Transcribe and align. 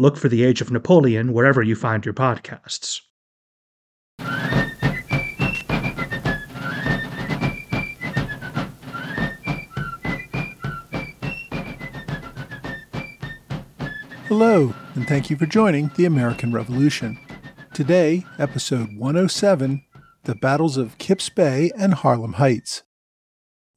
Look 0.00 0.16
for 0.16 0.28
the 0.28 0.44
Age 0.44 0.60
of 0.60 0.70
Napoleon 0.70 1.32
wherever 1.32 1.60
you 1.60 1.74
find 1.74 2.04
your 2.04 2.14
podcasts. 2.14 3.00
Hello, 14.28 14.72
and 14.94 15.08
thank 15.08 15.30
you 15.30 15.36
for 15.36 15.46
joining 15.46 15.90
the 15.96 16.04
American 16.04 16.52
Revolution. 16.52 17.18
Today, 17.74 18.24
episode 18.38 18.96
107 18.96 19.82
The 20.22 20.36
Battles 20.36 20.76
of 20.76 20.96
Kips 20.98 21.28
Bay 21.28 21.72
and 21.76 21.94
Harlem 21.94 22.34
Heights. 22.34 22.84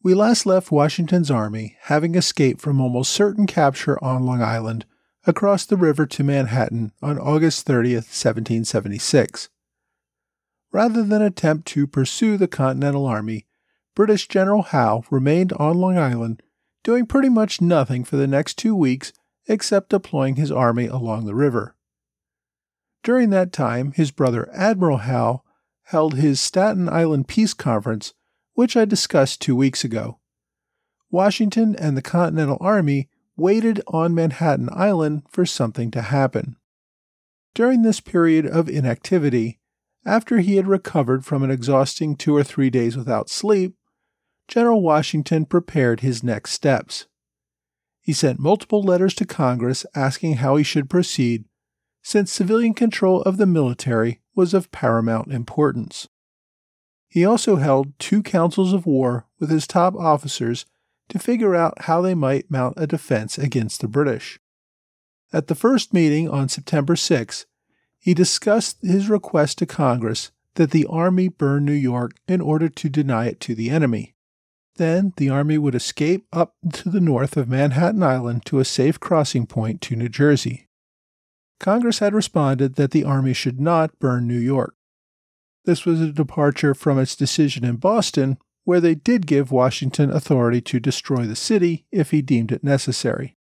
We 0.04 0.14
last 0.14 0.46
left 0.46 0.72
Washington's 0.72 1.32
army, 1.32 1.78
having 1.86 2.14
escaped 2.14 2.62
from 2.62 2.80
almost 2.80 3.12
certain 3.12 3.48
capture 3.48 3.98
on 4.04 4.24
Long 4.24 4.44
Island, 4.44 4.86
across 5.26 5.66
the 5.66 5.78
river 5.78 6.06
to 6.06 6.24
Manhattan 6.24 6.92
on 7.02 7.20
August 7.20 7.68
30th, 7.68 8.10
1776. 8.10 9.50
Rather 10.72 11.04
than 11.04 11.22
attempt 11.22 11.68
to 11.68 11.86
pursue 11.86 12.38
the 12.38 12.48
Continental 12.48 13.06
Army, 13.06 13.46
British 13.96 14.28
General 14.28 14.64
Howe 14.64 15.04
remained 15.12 15.54
on 15.54 15.78
Long 15.78 15.98
Island, 15.98 16.42
doing 16.84 17.06
pretty 17.06 17.30
much 17.30 17.62
nothing 17.62 18.04
for 18.04 18.16
the 18.16 18.28
next 18.28 18.58
two 18.58 18.76
weeks 18.76 19.12
except 19.48 19.90
deploying 19.90 20.36
his 20.36 20.52
army 20.52 20.88
along 20.88 21.26
the 21.26 21.36
river. 21.36 21.76
During 23.04 23.32
that 23.32 23.52
time, 23.52 23.92
his 23.92 24.12
brother 24.12 24.50
Admiral 24.54 24.98
Howe 24.98 25.44
held 25.86 26.16
his 26.16 26.40
Staten 26.40 26.88
Island 26.88 27.28
Peace 27.28 27.54
Conference, 27.54 28.14
which 28.54 28.78
I 28.78 28.86
discussed 28.86 29.42
two 29.42 29.56
weeks 29.56 29.84
ago. 29.84 30.20
Washington 31.10 31.76
and 31.76 31.98
the 31.98 32.02
Continental 32.02 32.58
Army 32.62 33.10
waited 33.38 33.82
on 33.88 34.16
Manhattan 34.16 34.70
Island 34.72 35.24
for 35.30 35.46
something 35.46 35.92
to 35.92 36.02
happen. 36.02 36.56
During 37.54 37.82
this 37.82 38.00
period 38.00 38.46
of 38.46 38.70
inactivity, 38.70 39.60
after 40.06 40.40
he 40.40 40.56
had 40.56 40.68
recovered 40.68 41.26
from 41.26 41.44
an 41.44 41.52
exhausting 41.52 42.16
two 42.16 42.36
or 42.36 42.44
three 42.44 42.70
days 42.70 42.98
without 42.98 43.30
sleep, 43.30 43.76
General 44.48 44.82
Washington 44.82 45.46
prepared 45.46 46.00
his 46.00 46.24
next 46.24 46.52
steps. 46.52 47.08
He 48.02 48.14
sent 48.14 48.40
multiple 48.40 48.82
letters 48.82 49.14
to 49.16 49.26
Congress 49.26 49.86
asking 49.96 50.36
how 50.36 50.56
he 50.56 50.64
should 50.64 50.90
proceed, 50.90 51.46
since 52.02 52.32
civilian 52.32 52.74
control 52.74 53.22
of 53.22 53.38
the 53.38 53.46
military 53.46 54.22
was 54.36 54.54
of 54.54 54.72
paramount 54.72 55.32
importance. 55.32 56.08
He 57.08 57.26
also 57.26 57.58
held 57.58 57.98
two 58.00 58.24
councils 58.24 58.74
of 58.74 58.86
war 58.86 59.28
with 59.40 59.50
his 59.50 59.68
top 59.68 59.96
officers 59.96 60.66
to 61.12 61.20
figure 61.20 61.56
out 61.56 61.84
how 61.84 62.02
they 62.02 62.16
might 62.16 62.50
mount 62.50 62.74
a 62.78 62.88
defense 62.88 63.38
against 63.38 63.82
the 63.82 63.88
British. 63.88 64.40
At 65.34 65.48
the 65.48 65.56
first 65.56 65.94
meeting 65.94 66.30
on 66.30 66.50
September 66.50 66.96
6, 66.96 67.46
he 68.00 68.14
discussed 68.14 68.82
his 68.82 69.10
request 69.10 69.60
to 69.60 69.66
Congress 69.66 70.32
that 70.56 70.72
the 70.72 70.86
Army 70.90 71.28
burn 71.28 71.66
New 71.66 71.74
York 71.74 72.14
in 72.28 72.42
order 72.42 72.68
to 72.68 72.90
deny 72.90 73.28
it 73.28 73.40
to 73.42 73.56
the 73.56 73.70
enemy. 73.70 74.16
Then 74.78 75.14
the 75.18 75.30
Army 75.30 75.58
would 75.58 75.76
escape 75.76 76.26
up 76.32 76.56
to 76.74 76.90
the 76.90 77.02
north 77.02 77.38
of 77.38 77.50
Manhattan 77.50 78.04
Island 78.04 78.46
to 78.46 78.60
a 78.60 78.66
safe 78.66 79.00
crossing 79.00 79.46
point 79.46 79.82
to 79.82 79.96
New 79.96 80.10
Jersey. 80.10 80.68
Congress 81.60 82.00
had 82.00 82.14
responded 82.14 82.76
that 82.76 82.92
the 82.92 83.04
Army 83.04 83.34
should 83.34 83.60
not 83.60 84.00
burn 84.00 84.28
New 84.28 84.40
York. 84.40 84.76
This 85.66 85.86
was 85.86 86.02
a 86.02 86.12
departure 86.12 86.74
from 86.74 86.98
its 86.98 87.16
decision 87.16 87.64
in 87.64 87.76
Boston, 87.76 88.38
where 88.64 88.80
they 88.80 88.96
did 88.96 89.28
give 89.28 89.52
Washington 89.52 90.12
authority 90.12 90.62
to 90.62 90.80
destroy 90.80 91.26
the 91.26 91.36
city 91.36 91.86
if 91.92 92.12
he 92.12 92.22
deemed 92.22 92.52
it 92.52 92.64
necessary. 92.64 93.38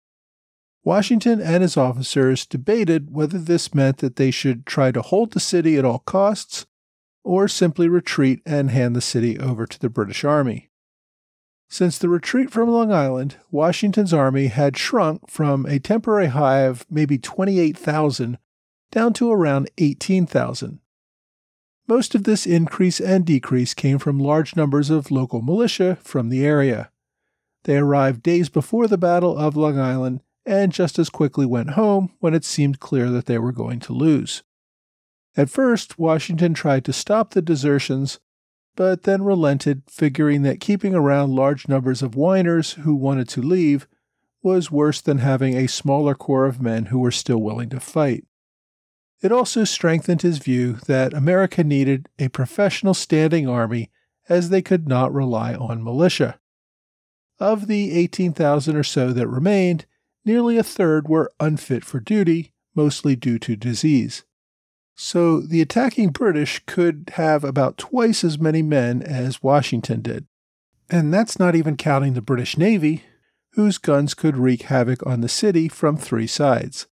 Washington 0.83 1.41
and 1.41 1.61
his 1.61 1.75
officers 1.75 2.45
debated 2.45 3.11
whether 3.11 3.37
this 3.37 3.75
meant 3.75 3.97
that 3.97 4.15
they 4.15 4.31
should 4.31 4.65
try 4.65 4.91
to 4.91 5.01
hold 5.01 5.31
the 5.33 5.39
city 5.39 5.77
at 5.77 5.85
all 5.85 5.99
costs 5.99 6.65
or 7.23 7.47
simply 7.47 7.87
retreat 7.87 8.41
and 8.45 8.71
hand 8.71 8.95
the 8.95 9.01
city 9.01 9.37
over 9.37 9.65
to 9.65 9.79
the 9.79 9.89
British 9.89 10.23
Army. 10.23 10.69
Since 11.67 11.99
the 11.99 12.09
retreat 12.09 12.49
from 12.49 12.69
Long 12.69 12.91
Island, 12.91 13.35
Washington's 13.51 14.11
army 14.11 14.47
had 14.47 14.75
shrunk 14.75 15.29
from 15.29 15.67
a 15.67 15.77
temporary 15.77 16.27
high 16.27 16.61
of 16.61 16.85
maybe 16.89 17.19
28,000 17.19 18.39
down 18.89 19.13
to 19.13 19.31
around 19.31 19.69
18,000. 19.77 20.79
Most 21.89 22.13
of 22.13 22.23
this 22.23 22.45
increase 22.45 23.01
and 23.01 23.25
decrease 23.25 23.73
came 23.73 23.97
from 23.97 24.19
large 24.19 24.55
numbers 24.55 24.91
of 24.91 25.09
local 25.09 25.41
militia 25.41 25.97
from 26.03 26.29
the 26.29 26.45
area. 26.45 26.91
They 27.63 27.77
arrived 27.77 28.21
days 28.21 28.47
before 28.47 28.87
the 28.87 28.95
Battle 28.95 29.35
of 29.35 29.57
Long 29.57 29.79
Island 29.79 30.21
and 30.45 30.71
just 30.71 30.99
as 30.99 31.09
quickly 31.09 31.47
went 31.47 31.71
home 31.71 32.11
when 32.19 32.35
it 32.35 32.45
seemed 32.45 32.79
clear 32.79 33.09
that 33.09 33.25
they 33.25 33.39
were 33.39 33.51
going 33.51 33.79
to 33.79 33.93
lose. 33.93 34.43
At 35.35 35.49
first, 35.49 35.97
Washington 35.97 36.53
tried 36.53 36.85
to 36.85 36.93
stop 36.93 37.31
the 37.31 37.41
desertions, 37.41 38.19
but 38.75 39.01
then 39.01 39.23
relented, 39.23 39.81
figuring 39.89 40.43
that 40.43 40.59
keeping 40.59 40.93
around 40.93 41.33
large 41.33 41.67
numbers 41.67 42.03
of 42.03 42.15
whiners 42.15 42.73
who 42.73 42.93
wanted 42.93 43.27
to 43.29 43.41
leave 43.41 43.87
was 44.43 44.69
worse 44.69 45.01
than 45.01 45.17
having 45.17 45.55
a 45.55 45.67
smaller 45.67 46.13
corps 46.13 46.45
of 46.45 46.61
men 46.61 46.85
who 46.85 46.99
were 46.99 47.09
still 47.09 47.41
willing 47.41 47.69
to 47.69 47.79
fight. 47.79 48.25
It 49.21 49.31
also 49.31 49.65
strengthened 49.65 50.21
his 50.21 50.37
view 50.37 50.73
that 50.87 51.13
America 51.13 51.63
needed 51.63 52.07
a 52.17 52.29
professional 52.29 52.93
standing 52.93 53.47
army 53.47 53.91
as 54.29 54.49
they 54.49 54.61
could 54.61 54.87
not 54.87 55.13
rely 55.13 55.55
on 55.55 55.83
militia. 55.83 56.39
Of 57.39 57.67
the 57.67 57.91
18,000 57.93 58.75
or 58.75 58.83
so 58.83 59.11
that 59.11 59.27
remained, 59.27 59.85
nearly 60.23 60.57
a 60.57 60.63
third 60.63 61.07
were 61.07 61.33
unfit 61.39 61.83
for 61.83 61.99
duty, 61.99 62.53
mostly 62.75 63.15
due 63.15 63.39
to 63.39 63.55
disease. 63.55 64.23
So 64.95 65.39
the 65.39 65.61
attacking 65.61 66.09
British 66.09 66.61
could 66.65 67.11
have 67.13 67.43
about 67.43 67.77
twice 67.77 68.23
as 68.23 68.39
many 68.39 68.61
men 68.61 69.01
as 69.01 69.41
Washington 69.41 70.01
did. 70.01 70.27
And 70.89 71.13
that's 71.13 71.39
not 71.39 71.55
even 71.55 71.77
counting 71.77 72.13
the 72.13 72.21
British 72.21 72.57
Navy, 72.57 73.03
whose 73.53 73.77
guns 73.77 74.13
could 74.13 74.37
wreak 74.37 74.63
havoc 74.63 75.05
on 75.05 75.21
the 75.21 75.29
city 75.29 75.69
from 75.69 75.97
three 75.97 76.27
sides. 76.27 76.87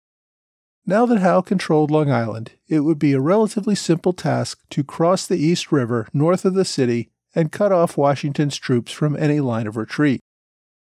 Now 0.84 1.06
that 1.06 1.20
Howe 1.20 1.42
controlled 1.42 1.92
Long 1.92 2.10
Island, 2.10 2.52
it 2.66 2.80
would 2.80 2.98
be 2.98 3.12
a 3.12 3.20
relatively 3.20 3.76
simple 3.76 4.12
task 4.12 4.60
to 4.70 4.82
cross 4.82 5.26
the 5.26 5.36
East 5.36 5.70
River 5.70 6.08
north 6.12 6.44
of 6.44 6.54
the 6.54 6.64
city 6.64 7.10
and 7.34 7.52
cut 7.52 7.70
off 7.70 7.96
Washington's 7.96 8.56
troops 8.56 8.90
from 8.90 9.16
any 9.16 9.38
line 9.38 9.68
of 9.68 9.76
retreat. 9.76 10.20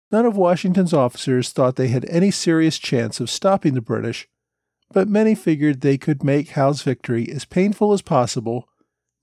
None 0.09 0.25
of 0.25 0.37
Washington's 0.37 0.93
officers 0.93 1.49
thought 1.49 1.75
they 1.75 1.89
had 1.89 2.05
any 2.05 2.31
serious 2.31 2.77
chance 2.77 3.19
of 3.19 3.29
stopping 3.29 3.73
the 3.73 3.81
British, 3.81 4.27
but 4.93 5.09
many 5.09 5.35
figured 5.35 5.81
they 5.81 5.97
could 5.97 6.23
make 6.23 6.51
Howe's 6.51 6.81
victory 6.81 7.29
as 7.29 7.45
painful 7.45 7.91
as 7.91 8.01
possible, 8.01 8.69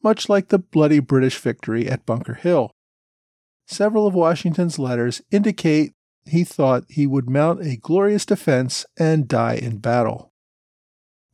much 0.03 0.29
like 0.29 0.49
the 0.49 0.59
bloody 0.59 0.99
British 0.99 1.39
victory 1.39 1.89
at 1.89 2.05
Bunker 2.05 2.35
Hill. 2.35 2.71
Several 3.67 4.07
of 4.07 4.15
Washington's 4.15 4.79
letters 4.79 5.23
indicate 5.31 5.95
he 6.27 6.45
thought 6.45 6.85
he 6.89 7.07
would 7.07 7.31
mount 7.31 7.63
a 7.63 7.77
glorious 7.77 8.27
defense 8.27 8.85
and 8.99 9.27
die 9.27 9.55
in 9.55 9.79
battle. 9.79 10.30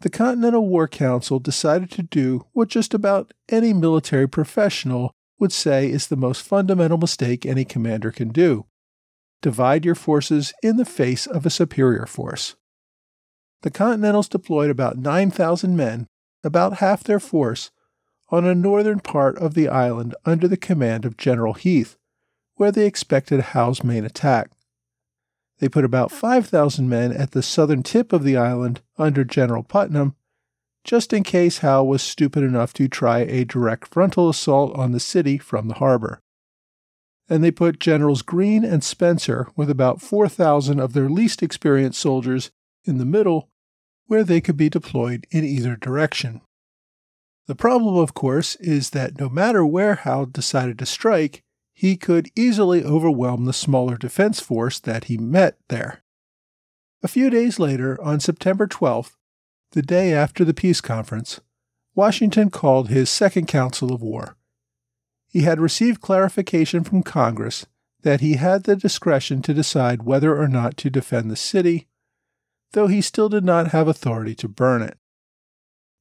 The 0.01 0.11
Continental 0.11 0.69
War 0.69 0.87
Council 0.87 1.39
decided 1.39 1.91
to 1.93 2.03
do 2.03 2.47
what 2.53 2.69
just 2.69 2.93
about 2.93 3.33
any 3.49 3.73
military 3.73 4.29
professional 4.29 5.13
would 5.39 5.53
say 5.53 5.91
is 5.91 6.07
the 6.07 6.17
most 6.17 6.43
fundamental 6.43 6.99
mistake 6.99 7.45
any 7.45 7.65
commander 7.65 8.11
can 8.11 8.29
do 8.29 8.67
divide 9.43 9.85
your 9.85 9.95
forces 9.95 10.53
in 10.63 10.77
the 10.77 10.85
face 10.85 11.27
of 11.27 11.45
a 11.45 11.51
superior 11.51 12.07
force 12.07 12.57
the 13.63 13.71
Continentals 13.71 14.29
deployed 14.29 14.71
about 14.71 14.97
9,000 14.97 15.77
men, 15.77 16.07
about 16.45 16.75
half 16.75 17.03
their 17.03 17.19
force, 17.19 17.73
on 18.29 18.45
a 18.45 18.55
northern 18.55 19.01
part 19.01 19.37
of 19.39 19.55
the 19.55 19.69
island 19.69 20.15
under 20.25 20.47
the 20.47 20.57
command 20.57 21.05
of 21.05 21.17
General 21.17 21.55
Heath, 21.55 21.97
where 22.55 22.71
they 22.71 22.87
expected 22.87 23.41
Howe's 23.41 23.83
main 23.83 24.05
attack. 24.05 24.51
They 25.59 25.69
put 25.69 25.85
about 25.85 26.13
5,000 26.13 26.89
men 26.89 27.13
at 27.13 27.31
the 27.31 27.43
southern 27.43 27.83
tip 27.83 28.13
of 28.13 28.25
the 28.25 28.37
island 28.37 28.83
under 28.99 29.25
General 29.25 29.63
Putnam, 29.63 30.15
just 30.85 31.13
in 31.13 31.23
case 31.23 31.59
Howe 31.59 31.83
was 31.83 32.03
stupid 32.03 32.43
enough 32.45 32.73
to 32.75 32.89
try 32.89 33.21
a 33.21 33.45
direct 33.45 33.89
frontal 33.89 34.29
assault 34.29 34.77
on 34.77 34.93
the 34.93 35.01
city 35.01 35.39
from 35.39 35.69
the 35.69 35.75
harbor. 35.75 36.21
And 37.29 37.43
they 37.43 37.51
put 37.51 37.81
Generals 37.81 38.23
Greene 38.23 38.65
and 38.65 38.85
Spencer 38.85 39.49
with 39.57 39.69
about 39.69 40.01
4,000 40.01 40.79
of 40.79 40.93
their 40.93 41.09
least 41.09 41.43
experienced 41.43 42.01
soldiers 42.01 42.51
in 42.85 42.99
the 42.99 43.05
middle 43.05 43.49
where 44.07 44.23
they 44.23 44.41
could 44.41 44.57
be 44.57 44.69
deployed 44.69 45.27
in 45.31 45.43
either 45.43 45.75
direction. 45.75 46.41
The 47.47 47.57
problem, 47.57 47.97
of 47.97 48.15
course, 48.15 48.57
is 48.57 48.91
that 48.91 49.19
no 49.19 49.29
matter 49.29 49.65
where 49.65 49.97
Howe 49.97 50.27
decided 50.27 50.79
to 50.79 50.87
strike, 50.87 51.43
he 51.79 51.95
could 51.95 52.31
easily 52.35 52.83
overwhelm 52.83 53.45
the 53.45 53.53
smaller 53.53 53.99
defense 53.99 54.41
force 54.41 54.81
that 54.81 55.05
he 55.05 55.19
met 55.19 55.59
there. 55.69 56.03
A 57.03 57.09
few 57.09 57.29
days 57.29 57.59
later, 57.59 58.03
on 58.03 58.19
September 58.19 58.67
12th, 58.67 59.13
the 59.73 59.83
day 59.83 60.15
after 60.15 60.43
the 60.43 60.55
peace 60.55 60.81
conference, 60.81 61.39
Washington 61.95 62.49
called 62.49 62.89
his 62.89 63.11
second 63.11 63.47
council 63.47 63.93
of 63.93 64.01
war. 64.01 64.39
He 65.29 65.43
had 65.43 65.61
received 65.61 66.01
clarification 66.01 66.83
from 66.83 67.03
Congress 67.03 67.67
that 68.01 68.23
he 68.23 68.37
had 68.37 68.65
the 68.65 68.77
discretion 68.77 69.43
to 69.43 69.53
decide 69.53 70.05
whether 70.05 70.35
or 70.35 70.49
not 70.49 70.79
to 70.79 70.89
defend 70.89 71.31
the 71.31 71.37
city, 71.37 71.89
though 72.73 72.87
he 72.87 73.03
still 73.03 73.29
did 73.29 73.45
not 73.45 73.73
have 73.73 73.87
authority 73.87 74.35
to 74.37 74.49
burn 74.49 74.81
it. 74.81 74.97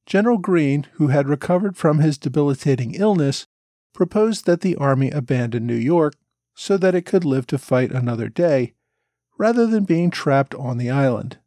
General 0.06 0.38
Greene, 0.38 0.86
who 0.94 1.08
had 1.08 1.28
recovered 1.28 1.76
from 1.76 1.98
his 1.98 2.16
debilitating 2.16 2.94
illness, 2.94 3.46
proposed 3.96 4.46
that 4.46 4.60
the 4.60 4.76
army 4.76 5.10
abandon 5.10 5.66
New 5.66 5.74
York 5.74 6.14
so 6.54 6.76
that 6.76 6.94
it 6.94 7.06
could 7.06 7.24
live 7.24 7.46
to 7.48 7.58
fight 7.58 7.90
another 7.90 8.28
day, 8.28 8.74
rather 9.38 9.66
than 9.66 9.84
being 9.84 10.10
trapped 10.10 10.54
on 10.54 10.78
the 10.78 10.90
island. 10.90 11.38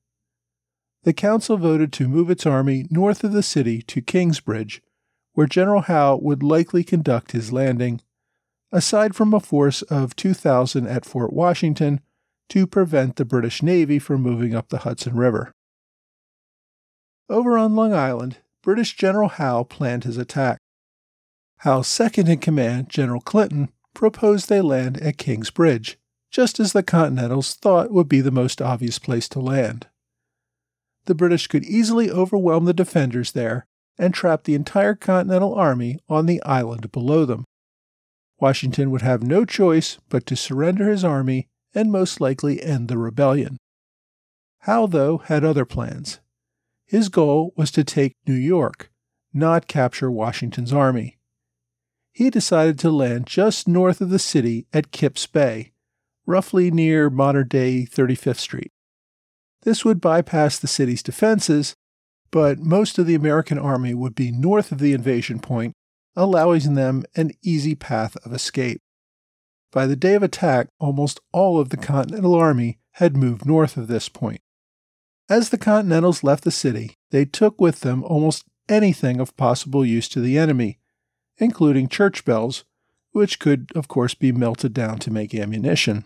The 1.04 1.14
council 1.14 1.58
voted 1.58 1.94
to 1.94 2.10
move 2.10 2.30
its 2.30 2.46
army 2.46 2.86
north 2.90 3.24
of 3.24 3.32
the 3.32 3.44
city 3.44 3.82
to 3.84 4.02
Kingsbridge, 4.02 4.82
where 5.34 5.48
General 5.48 5.82
Howe 5.82 6.18
would 6.18 6.44
likely 6.44 6.84
conduct 6.84 7.32
his 7.32 7.54
landing, 7.54 8.02
aside 8.72 9.16
from 9.16 9.34
a 9.34 9.40
force 9.40 9.82
of 9.84 10.16
2,000 10.16 10.88
at 10.88 11.06
Fort 11.06 11.32
Washington 11.32 12.02
to 12.50 12.68
prevent 12.68 13.16
the 13.16 13.26
British 13.26 13.64
Navy 13.64 14.00
from 14.00 14.22
moving 14.22 14.54
up 14.54 14.70
the 14.70 14.80
Hudson 14.80 15.16
River. 15.16 15.54
Over 17.30 17.58
on 17.58 17.76
Long 17.76 17.94
Island, 17.94 18.38
British 18.62 18.96
General 18.96 19.30
Howe 19.30 19.64
planned 19.64 20.04
his 20.04 20.18
attack. 20.18 20.60
Howe's 21.60 21.88
second 21.88 22.30
in 22.30 22.40
command, 22.40 22.90
General 22.90 23.22
Clinton, 23.22 23.70
proposed 23.94 24.48
they 24.48 24.62
land 24.62 24.98
at 25.02 25.18
King's 25.18 25.50
Bridge, 25.50 25.98
just 26.32 26.60
as 26.60 26.72
the 26.72 26.84
Continentals 26.84 27.56
thought 27.56 27.92
would 27.92 28.08
be 28.08 28.22
the 28.22 28.32
most 28.32 28.62
obvious 28.62 28.98
place 28.98 29.28
to 29.30 29.40
land. 29.40 29.88
The 31.06 31.16
British 31.16 31.48
could 31.48 31.66
easily 31.66 32.10
overwhelm 32.10 32.66
the 32.66 32.74
defenders 32.74 33.34
there 33.34 33.66
and 33.98 34.14
trap 34.14 34.44
the 34.44 34.56
entire 34.56 34.96
Continental 34.96 35.54
Army 35.54 36.00
on 36.08 36.28
the 36.28 36.42
island 36.44 36.92
below 36.94 37.26
them. 37.26 37.44
Washington 38.40 38.90
would 38.92 39.02
have 39.02 39.22
no 39.22 39.44
choice 39.44 39.98
but 40.08 40.26
to 40.28 40.38
surrender 40.38 40.90
his 40.90 41.04
army 41.04 41.50
and 41.76 41.92
most 41.92 42.22
likely 42.22 42.64
end 42.64 42.88
the 42.88 42.98
rebellion. 42.98 43.58
Howe, 44.60 44.88
though, 44.88 45.18
had 45.18 45.44
other 45.44 45.66
plans. 45.66 46.20
His 46.86 47.10
goal 47.10 47.54
was 47.58 47.70
to 47.72 47.84
take 47.84 48.14
New 48.26 48.34
York, 48.34 48.90
not 49.34 49.68
capture 49.68 50.10
Washington's 50.10 50.72
army. 50.72 51.19
He 52.20 52.30
decided 52.30 52.78
to 52.80 52.92
land 52.92 53.28
just 53.28 53.66
north 53.66 54.02
of 54.02 54.10
the 54.10 54.20
city 54.20 54.68
at 54.74 54.92
Kip's 54.92 55.26
Bay, 55.26 55.72
roughly 56.26 56.70
near 56.70 57.10
modern 57.10 57.48
day 57.48 57.88
35th 57.90 58.40
Street. 58.40 58.74
This 59.62 59.86
would 59.86 60.02
bypass 60.02 60.60
the 60.60 60.68
city's 60.68 61.02
defenses, 61.02 61.76
but 62.30 62.60
most 62.60 63.00
of 63.00 63.06
the 63.06 63.16
American 63.16 63.58
army 63.58 63.94
would 63.94 64.16
be 64.16 64.34
north 64.34 64.74
of 64.74 64.80
the 64.80 64.92
invasion 64.92 65.40
point, 65.40 65.72
allowing 66.14 66.76
them 66.76 67.06
an 67.16 67.32
easy 67.42 67.74
path 67.74 68.18
of 68.26 68.34
escape. 68.34 68.82
By 69.72 69.88
the 69.88 69.96
day 69.96 70.16
of 70.16 70.22
attack, 70.22 70.68
almost 70.78 71.22
all 71.32 71.58
of 71.58 71.70
the 71.70 71.78
Continental 71.78 72.36
Army 72.36 72.80
had 72.96 73.16
moved 73.16 73.46
north 73.46 73.78
of 73.78 73.88
this 73.88 74.10
point. 74.10 74.42
As 75.30 75.52
the 75.52 75.58
Continentals 75.58 76.22
left 76.22 76.44
the 76.44 76.52
city, 76.52 76.96
they 77.12 77.24
took 77.24 77.62
with 77.62 77.80
them 77.80 78.04
almost 78.04 78.44
anything 78.68 79.22
of 79.22 79.38
possible 79.38 79.86
use 79.86 80.10
to 80.10 80.20
the 80.20 80.38
enemy, 80.38 80.80
including 81.40 81.88
church 81.88 82.26
bells, 82.26 82.64
which 83.12 83.40
could, 83.40 83.72
of 83.76 83.88
course, 83.88 84.14
be 84.14 84.32
melted 84.32 84.74
down 84.74 85.00
to 85.00 85.12
make 85.12 85.34
ammunition. 85.34 86.06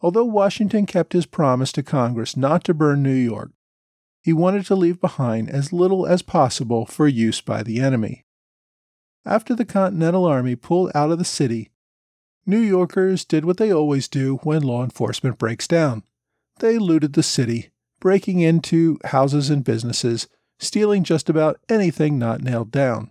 Although 0.00 0.24
Washington 0.24 0.86
kept 0.86 1.12
his 1.12 1.26
promise 1.26 1.72
to 1.72 1.82
Congress 1.82 2.36
not 2.36 2.62
to 2.64 2.74
burn 2.74 3.02
New 3.02 3.14
York, 3.14 3.50
he 4.22 4.32
wanted 4.32 4.64
to 4.66 4.76
leave 4.76 5.00
behind 5.00 5.50
as 5.50 5.72
little 5.72 6.06
as 6.06 6.22
possible 6.22 6.86
for 6.86 7.08
use 7.08 7.40
by 7.40 7.62
the 7.62 7.80
enemy. 7.80 8.24
After 9.26 9.54
the 9.54 9.64
Continental 9.64 10.26
Army 10.26 10.54
pulled 10.54 10.92
out 10.94 11.10
of 11.10 11.18
the 11.18 11.24
city, 11.24 11.70
New 12.46 12.58
Yorkers 12.60 13.24
did 13.24 13.44
what 13.44 13.56
they 13.56 13.72
always 13.72 14.06
do 14.06 14.36
when 14.42 14.62
law 14.62 14.84
enforcement 14.84 15.38
breaks 15.38 15.66
down. 15.66 16.02
They 16.58 16.78
looted 16.78 17.14
the 17.14 17.22
city 17.22 17.70
breaking 18.04 18.40
into 18.40 18.98
houses 19.06 19.48
and 19.48 19.64
businesses, 19.64 20.28
stealing 20.58 21.04
just 21.04 21.30
about 21.30 21.58
anything 21.70 22.18
not 22.18 22.42
nailed 22.42 22.70
down. 22.70 23.10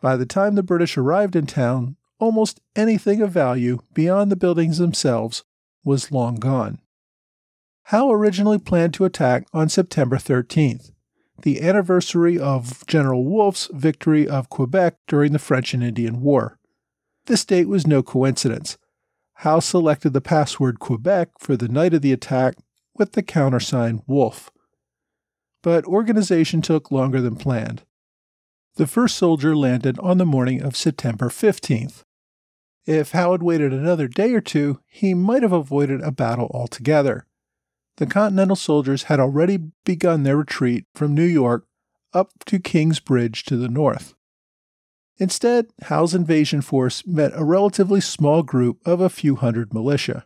By 0.00 0.16
the 0.16 0.26
time 0.26 0.54
the 0.54 0.62
British 0.62 0.96
arrived 0.96 1.36
in 1.36 1.46
town, 1.46 1.96
almost 2.18 2.60
anything 2.74 3.20
of 3.20 3.32
value 3.32 3.80
beyond 3.92 4.30
the 4.30 4.36
buildings 4.36 4.78
themselves 4.78 5.44
was 5.84 6.12
long 6.12 6.36
gone. 6.36 6.80
Howe 7.84 8.12
originally 8.12 8.58
planned 8.58 8.94
to 8.94 9.04
attack 9.04 9.46
on 9.52 9.68
September 9.68 10.16
13th, 10.16 10.90
the 11.42 11.60
anniversary 11.62 12.38
of 12.38 12.86
General 12.86 13.24
Wolfe's 13.24 13.68
victory 13.72 14.28
of 14.28 14.48
Quebec 14.48 14.96
during 15.06 15.32
the 15.32 15.38
French 15.38 15.74
and 15.74 15.82
Indian 15.82 16.20
War. 16.20 16.58
This 17.26 17.44
date 17.44 17.68
was 17.68 17.86
no 17.86 18.02
coincidence. 18.02 18.78
Howe 19.34 19.60
selected 19.60 20.12
the 20.12 20.20
password 20.20 20.78
Quebec 20.78 21.30
for 21.38 21.56
the 21.56 21.68
night 21.68 21.94
of 21.94 22.02
the 22.02 22.12
attack 22.12 22.56
with 22.94 23.12
the 23.12 23.22
countersign 23.22 24.02
Wolfe. 24.06 24.50
But 25.62 25.84
organization 25.84 26.62
took 26.62 26.90
longer 26.90 27.20
than 27.20 27.36
planned. 27.36 27.82
The 28.76 28.86
first 28.86 29.16
soldier 29.16 29.56
landed 29.56 29.98
on 29.98 30.18
the 30.18 30.26
morning 30.26 30.62
of 30.62 30.76
September 30.76 31.28
15th. 31.28 32.02
If 32.86 33.12
Howe 33.12 33.32
had 33.32 33.42
waited 33.42 33.72
another 33.72 34.08
day 34.08 34.32
or 34.32 34.40
two, 34.40 34.80
he 34.86 35.12
might 35.12 35.42
have 35.42 35.52
avoided 35.52 36.00
a 36.00 36.12
battle 36.12 36.50
altogether. 36.52 37.26
The 37.96 38.06
Continental 38.06 38.56
soldiers 38.56 39.04
had 39.04 39.20
already 39.20 39.58
begun 39.84 40.22
their 40.22 40.38
retreat 40.38 40.86
from 40.94 41.14
New 41.14 41.24
York 41.24 41.66
up 42.14 42.30
to 42.46 42.58
King's 42.58 43.00
Bridge 43.00 43.44
to 43.44 43.56
the 43.56 43.68
north. 43.68 44.14
Instead, 45.18 45.66
Howe's 45.82 46.14
invasion 46.14 46.62
force 46.62 47.06
met 47.06 47.32
a 47.34 47.44
relatively 47.44 48.00
small 48.00 48.42
group 48.42 48.78
of 48.86 49.00
a 49.00 49.10
few 49.10 49.36
hundred 49.36 49.74
militia. 49.74 50.24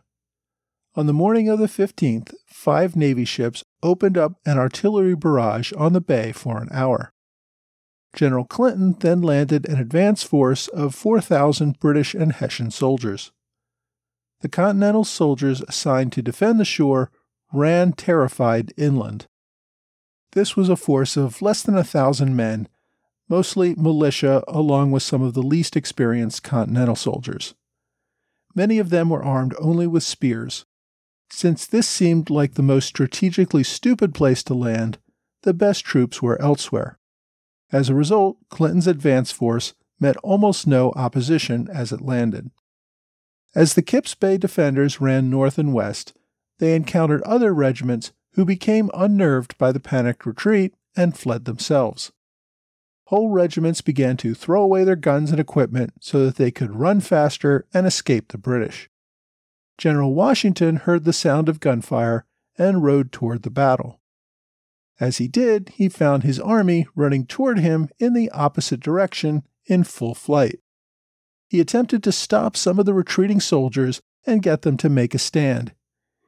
On 0.95 1.05
the 1.05 1.13
morning 1.13 1.49
of 1.49 1.59
the 1.59 1.67
15th, 1.67 2.33
five 2.47 2.95
Navy 2.95 3.25
ships 3.25 3.65
opened 3.83 4.17
up 4.17 4.39
an 4.45 4.57
artillery 4.57 5.15
barrage 5.15 5.73
on 5.73 5.91
the 5.91 5.99
bay 5.99 6.31
for 6.31 6.61
an 6.61 6.69
hour. 6.71 7.11
General 8.15 8.45
Clinton 8.45 8.95
then 8.99 9.21
landed 9.21 9.67
an 9.67 9.79
advance 9.79 10.23
force 10.23 10.67
of 10.69 10.95
4,000 10.95 11.79
British 11.79 12.15
and 12.15 12.31
Hessian 12.31 12.71
soldiers. 12.71 13.31
The 14.41 14.49
Continental 14.49 15.03
soldiers 15.03 15.61
assigned 15.61 16.13
to 16.13 16.21
defend 16.21 16.59
the 16.59 16.65
shore 16.65 17.11
ran 17.53 17.93
terrified 17.93 18.73
inland. 18.77 19.27
This 20.31 20.55
was 20.55 20.69
a 20.69 20.75
force 20.75 21.15
of 21.15 21.41
less 21.41 21.61
than 21.61 21.77
a 21.77 21.83
thousand 21.83 22.35
men, 22.35 22.67
mostly 23.29 23.75
militia, 23.75 24.43
along 24.47 24.91
with 24.91 25.03
some 25.03 25.21
of 25.21 25.33
the 25.33 25.43
least 25.43 25.75
experienced 25.75 26.43
Continental 26.43 26.95
soldiers. 26.95 27.53
Many 28.55 28.79
of 28.79 28.89
them 28.89 29.09
were 29.09 29.23
armed 29.23 29.53
only 29.59 29.87
with 29.87 30.03
spears, 30.03 30.65
since 31.29 31.65
this 31.65 31.87
seemed 31.87 32.29
like 32.29 32.53
the 32.53 32.63
most 32.63 32.85
strategically 32.85 33.63
stupid 33.63 34.13
place 34.13 34.43
to 34.43 34.53
land, 34.53 34.99
the 35.43 35.53
best 35.53 35.83
troops 35.83 36.21
were 36.21 36.41
elsewhere. 36.41 36.97
As 37.71 37.89
a 37.89 37.95
result, 37.95 38.37
Clinton's 38.49 38.87
advance 38.87 39.31
force 39.31 39.73
met 39.99 40.17
almost 40.17 40.67
no 40.67 40.91
opposition 40.91 41.67
as 41.71 41.91
it 41.91 42.01
landed. 42.01 42.51
As 43.55 43.73
the 43.73 43.81
Kips 43.81 44.13
Bay 44.15 44.37
defenders 44.37 44.99
ran 44.99 45.29
north 45.29 45.57
and 45.57 45.73
west, 45.73 46.13
they 46.59 46.75
encountered 46.75 47.21
other 47.23 47.53
regiments 47.53 48.11
who 48.33 48.45
became 48.45 48.91
unnerved 48.93 49.57
by 49.57 49.71
the 49.71 49.79
panicked 49.79 50.25
retreat 50.25 50.73
and 50.95 51.17
fled 51.17 51.45
themselves. 51.45 52.11
Whole 53.05 53.29
regiments 53.29 53.81
began 53.81 54.17
to 54.17 54.33
throw 54.33 54.61
away 54.61 54.83
their 54.83 54.95
guns 54.95 55.31
and 55.31 55.39
equipment 55.39 55.93
so 56.01 56.25
that 56.25 56.35
they 56.35 56.51
could 56.51 56.75
run 56.75 56.99
faster 57.01 57.65
and 57.73 57.85
escape 57.85 58.29
the 58.31 58.37
British. 58.37 58.89
General 59.77 60.13
Washington 60.13 60.77
heard 60.77 61.03
the 61.03 61.13
sound 61.13 61.47
of 61.47 61.59
gunfire 61.59 62.25
and 62.57 62.83
rode 62.83 63.11
toward 63.11 63.43
the 63.43 63.49
battle. 63.49 63.99
As 64.99 65.17
he 65.17 65.27
did, 65.27 65.69
he 65.75 65.89
found 65.89 66.23
his 66.23 66.39
army 66.39 66.87
running 66.95 67.25
toward 67.25 67.59
him 67.59 67.89
in 67.99 68.13
the 68.13 68.29
opposite 68.31 68.79
direction 68.79 69.43
in 69.65 69.83
full 69.83 70.15
flight. 70.15 70.59
He 71.47 71.59
attempted 71.59 72.03
to 72.03 72.11
stop 72.11 72.55
some 72.55 72.79
of 72.79 72.85
the 72.85 72.93
retreating 72.93 73.39
soldiers 73.39 74.01
and 74.25 74.41
get 74.41 74.61
them 74.63 74.77
to 74.77 74.89
make 74.89 75.13
a 75.13 75.19
stand. 75.19 75.73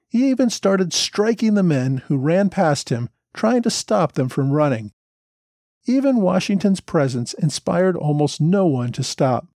He 0.10 0.30
even 0.30 0.50
started 0.50 0.94
striking 0.94 1.54
the 1.54 1.64
men 1.64 1.98
who 2.08 2.18
ran 2.18 2.50
past 2.50 2.90
him, 2.90 3.10
trying 3.34 3.62
to 3.64 3.70
stop 3.70 4.14
them 4.14 4.30
from 4.30 4.52
running. 4.52 4.92
Even 5.86 6.22
Washington's 6.22 6.82
presence 6.82 7.34
inspired 7.34 7.96
almost 7.96 8.42
no 8.42 8.66
one 8.66 8.92
to 8.92 9.04
stop. 9.04 9.48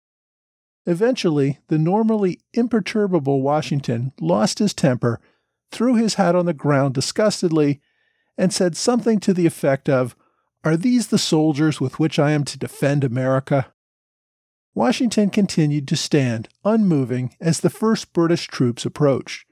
Eventually, 0.86 1.58
the 1.68 1.78
normally 1.78 2.40
imperturbable 2.52 3.42
Washington 3.42 4.12
lost 4.20 4.60
his 4.60 4.72
temper, 4.72 5.20
threw 5.70 5.96
his 5.96 6.14
hat 6.14 6.34
on 6.34 6.46
the 6.46 6.54
ground 6.54 6.94
disgustedly, 6.94 7.80
and 8.40 8.54
said 8.54 8.74
something 8.74 9.20
to 9.20 9.34
the 9.34 9.44
effect 9.44 9.86
of, 9.86 10.16
Are 10.64 10.74
these 10.74 11.08
the 11.08 11.18
soldiers 11.18 11.78
with 11.78 11.98
which 11.98 12.18
I 12.18 12.30
am 12.30 12.44
to 12.44 12.58
defend 12.58 13.04
America? 13.04 13.70
Washington 14.74 15.28
continued 15.28 15.86
to 15.88 15.96
stand, 15.96 16.48
unmoving, 16.64 17.36
as 17.38 17.60
the 17.60 17.68
first 17.68 18.14
British 18.14 18.46
troops 18.46 18.86
approached. 18.86 19.44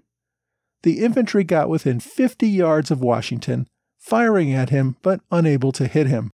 The 0.84 1.04
infantry 1.04 1.44
got 1.44 1.68
within 1.68 2.00
50 2.00 2.48
yards 2.48 2.90
of 2.90 3.02
Washington, 3.02 3.68
firing 3.98 4.54
at 4.54 4.70
him 4.70 4.96
but 5.02 5.20
unable 5.30 5.70
to 5.72 5.86
hit 5.86 6.06
him. 6.06 6.30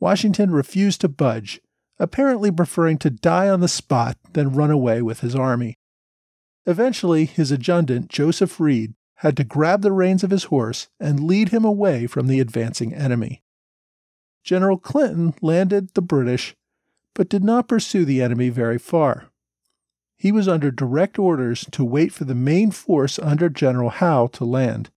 Washington 0.00 0.50
refused 0.50 1.02
to 1.02 1.08
budge, 1.08 1.60
apparently 1.96 2.50
preferring 2.50 2.98
to 2.98 3.10
die 3.10 3.48
on 3.48 3.60
the 3.60 3.68
spot 3.68 4.16
than 4.32 4.52
run 4.52 4.72
away 4.72 5.00
with 5.00 5.20
his 5.20 5.36
army. 5.36 5.76
Eventually, 6.66 7.24
his 7.24 7.52
adjutant, 7.52 8.08
Joseph 8.08 8.58
Reed, 8.58 8.94
had 9.22 9.36
to 9.36 9.44
grab 9.44 9.82
the 9.82 9.92
reins 9.92 10.24
of 10.24 10.32
his 10.32 10.44
horse 10.44 10.88
and 10.98 11.22
lead 11.22 11.50
him 11.50 11.64
away 11.64 12.08
from 12.08 12.26
the 12.26 12.40
advancing 12.40 12.92
enemy. 12.92 13.40
General 14.42 14.76
Clinton 14.76 15.32
landed 15.40 15.94
the 15.94 16.02
British, 16.02 16.56
but 17.14 17.28
did 17.28 17.44
not 17.44 17.68
pursue 17.68 18.04
the 18.04 18.20
enemy 18.20 18.48
very 18.48 18.78
far. 18.78 19.30
He 20.16 20.32
was 20.32 20.48
under 20.48 20.72
direct 20.72 21.20
orders 21.20 21.64
to 21.70 21.84
wait 21.84 22.12
for 22.12 22.24
the 22.24 22.34
main 22.34 22.72
force 22.72 23.16
under 23.20 23.48
General 23.48 23.90
Howe 23.90 24.26
to 24.32 24.44
land. 24.44 24.90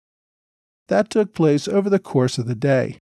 That 0.88 1.12
took 1.12 1.36
place 1.36 1.68
over 1.68 1.88
the 1.88 2.00
course 2.00 2.40
of 2.40 2.48
the 2.48 2.56
day. 2.56 2.98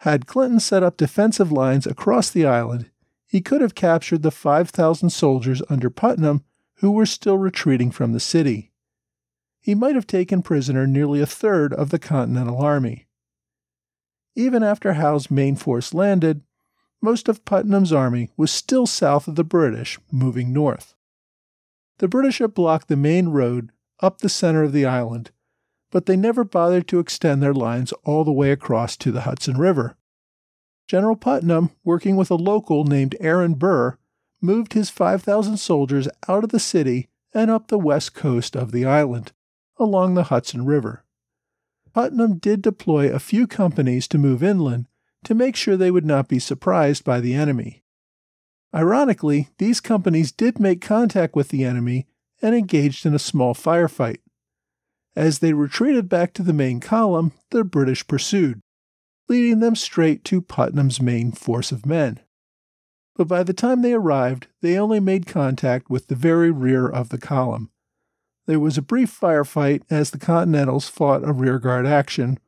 Had 0.00 0.26
Clinton 0.26 0.60
set 0.60 0.82
up 0.82 0.98
defensive 0.98 1.50
lines 1.50 1.86
across 1.86 2.28
the 2.28 2.44
island, 2.44 2.90
he 3.26 3.40
could 3.40 3.62
have 3.62 3.74
captured 3.74 4.22
the 4.22 4.30
5,000 4.30 5.08
soldiers 5.08 5.62
under 5.70 5.88
Putnam 5.88 6.44
who 6.80 6.90
were 6.90 7.06
still 7.06 7.38
retreating 7.38 7.90
from 7.90 8.12
the 8.12 8.20
city. 8.20 8.70
He 9.66 9.74
might 9.74 9.96
have 9.96 10.06
taken 10.06 10.42
prisoner 10.42 10.86
nearly 10.86 11.20
a 11.20 11.26
third 11.26 11.74
of 11.74 11.90
the 11.90 11.98
Continental 11.98 12.58
Army. 12.58 13.08
Even 14.36 14.62
after 14.62 14.92
Howe's 14.92 15.28
main 15.28 15.56
force 15.56 15.92
landed, 15.92 16.42
most 17.02 17.28
of 17.28 17.44
Putnam's 17.44 17.92
army 17.92 18.30
was 18.36 18.52
still 18.52 18.86
south 18.86 19.26
of 19.26 19.34
the 19.34 19.42
British, 19.42 19.98
moving 20.12 20.52
north. 20.52 20.94
The 21.98 22.06
British 22.06 22.38
had 22.38 22.54
blocked 22.54 22.86
the 22.86 22.94
main 22.94 23.30
road 23.30 23.72
up 23.98 24.18
the 24.18 24.28
center 24.28 24.62
of 24.62 24.70
the 24.70 24.86
island, 24.86 25.32
but 25.90 26.06
they 26.06 26.16
never 26.16 26.44
bothered 26.44 26.86
to 26.86 27.00
extend 27.00 27.42
their 27.42 27.52
lines 27.52 27.92
all 28.04 28.22
the 28.22 28.30
way 28.30 28.52
across 28.52 28.96
to 28.98 29.10
the 29.10 29.22
Hudson 29.22 29.58
River. 29.58 29.96
General 30.86 31.16
Putnam, 31.16 31.70
working 31.82 32.14
with 32.14 32.30
a 32.30 32.36
local 32.36 32.84
named 32.84 33.16
Aaron 33.18 33.54
Burr, 33.54 33.98
moved 34.40 34.74
his 34.74 34.90
5,000 34.90 35.56
soldiers 35.56 36.06
out 36.28 36.44
of 36.44 36.50
the 36.50 36.60
city 36.60 37.08
and 37.34 37.50
up 37.50 37.66
the 37.66 37.80
west 37.80 38.14
coast 38.14 38.54
of 38.54 38.70
the 38.70 38.84
island, 38.84 39.32
along 39.78 40.14
the 40.14 40.24
Hudson 40.24 40.64
River. 40.64 41.04
Putnam 41.92 42.38
did 42.38 42.62
deploy 42.62 43.10
a 43.10 43.18
few 43.18 43.46
companies 43.46 44.06
to 44.08 44.18
move 44.18 44.42
inland 44.42 44.86
to 45.24 45.34
make 45.34 45.56
sure 45.56 45.76
they 45.76 45.90
would 45.90 46.04
not 46.04 46.28
be 46.28 46.38
surprised 46.38 47.04
by 47.04 47.20
the 47.20 47.34
enemy. 47.34 47.82
Ironically, 48.74 49.48
these 49.58 49.80
companies 49.80 50.32
did 50.32 50.60
make 50.60 50.80
contact 50.80 51.34
with 51.34 51.48
the 51.48 51.64
enemy 51.64 52.06
and 52.42 52.54
engaged 52.54 53.06
in 53.06 53.14
a 53.14 53.18
small 53.18 53.54
firefight. 53.54 54.18
As 55.16 55.38
they 55.38 55.54
retreated 55.54 56.08
back 56.08 56.34
to 56.34 56.42
the 56.42 56.52
main 56.52 56.80
column, 56.80 57.32
the 57.50 57.64
British 57.64 58.06
pursued, 58.06 58.60
leading 59.28 59.60
them 59.60 59.74
straight 59.74 60.22
to 60.24 60.42
Putnam's 60.42 61.00
main 61.00 61.32
force 61.32 61.72
of 61.72 61.86
men. 61.86 62.20
But 63.14 63.28
by 63.28 63.42
the 63.42 63.54
time 63.54 63.80
they 63.80 63.94
arrived, 63.94 64.48
they 64.60 64.78
only 64.78 65.00
made 65.00 65.26
contact 65.26 65.88
with 65.88 66.08
the 66.08 66.14
very 66.14 66.50
rear 66.50 66.86
of 66.86 67.08
the 67.08 67.18
column. 67.18 67.70
There 68.46 68.60
was 68.60 68.78
a 68.78 68.82
brief 68.82 69.18
firefight 69.18 69.82
as 69.90 70.10
the 70.10 70.18
Continentals 70.18 70.88
fought 70.88 71.24
a 71.24 71.32
rearguard 71.32 71.86
action. 71.86 72.38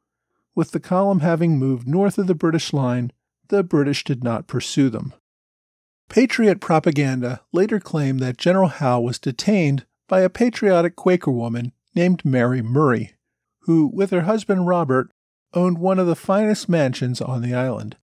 With 0.55 0.71
the 0.71 0.81
column 0.81 1.21
having 1.21 1.59
moved 1.59 1.89
north 1.89 2.19
of 2.19 2.29
the 2.29 2.35
British 2.35 2.73
line, 2.73 3.13
the 3.49 3.63
British 3.65 4.05
did 4.05 4.23
not 4.23 4.47
pursue 4.47 4.91
them. 4.91 5.13
Patriot 6.09 6.61
propaganda 6.61 7.41
later 7.53 7.81
claimed 7.81 8.21
that 8.21 8.39
General 8.39 8.69
Howe 8.69 9.01
was 9.01 9.19
detained 9.19 9.85
by 10.07 10.21
a 10.21 10.31
patriotic 10.31 10.97
Quaker 10.97 11.31
woman 11.31 11.73
named 11.95 12.25
Mary 12.25 12.63
Murray, 12.63 13.15
who, 13.61 13.91
with 13.93 14.11
her 14.11 14.23
husband 14.23 14.67
Robert, 14.67 15.11
owned 15.53 15.79
one 15.79 15.99
of 15.99 16.07
the 16.07 16.17
finest 16.17 16.69
mansions 16.69 17.21
on 17.21 17.43
the 17.43 17.55
island. 17.55 17.97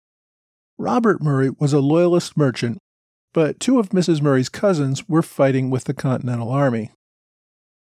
Robert 0.78 1.22
Murray 1.22 1.50
was 1.50 1.74
a 1.74 1.80
loyalist 1.80 2.36
merchant, 2.36 2.80
but 3.34 3.60
two 3.60 3.80
of 3.80 3.90
Mrs. 3.90 4.22
Murray's 4.22 4.50
cousins 4.50 5.08
were 5.08 5.22
fighting 5.22 5.70
with 5.70 5.86
the 5.86 5.94
Continental 5.94 6.50
Army. 6.50 6.92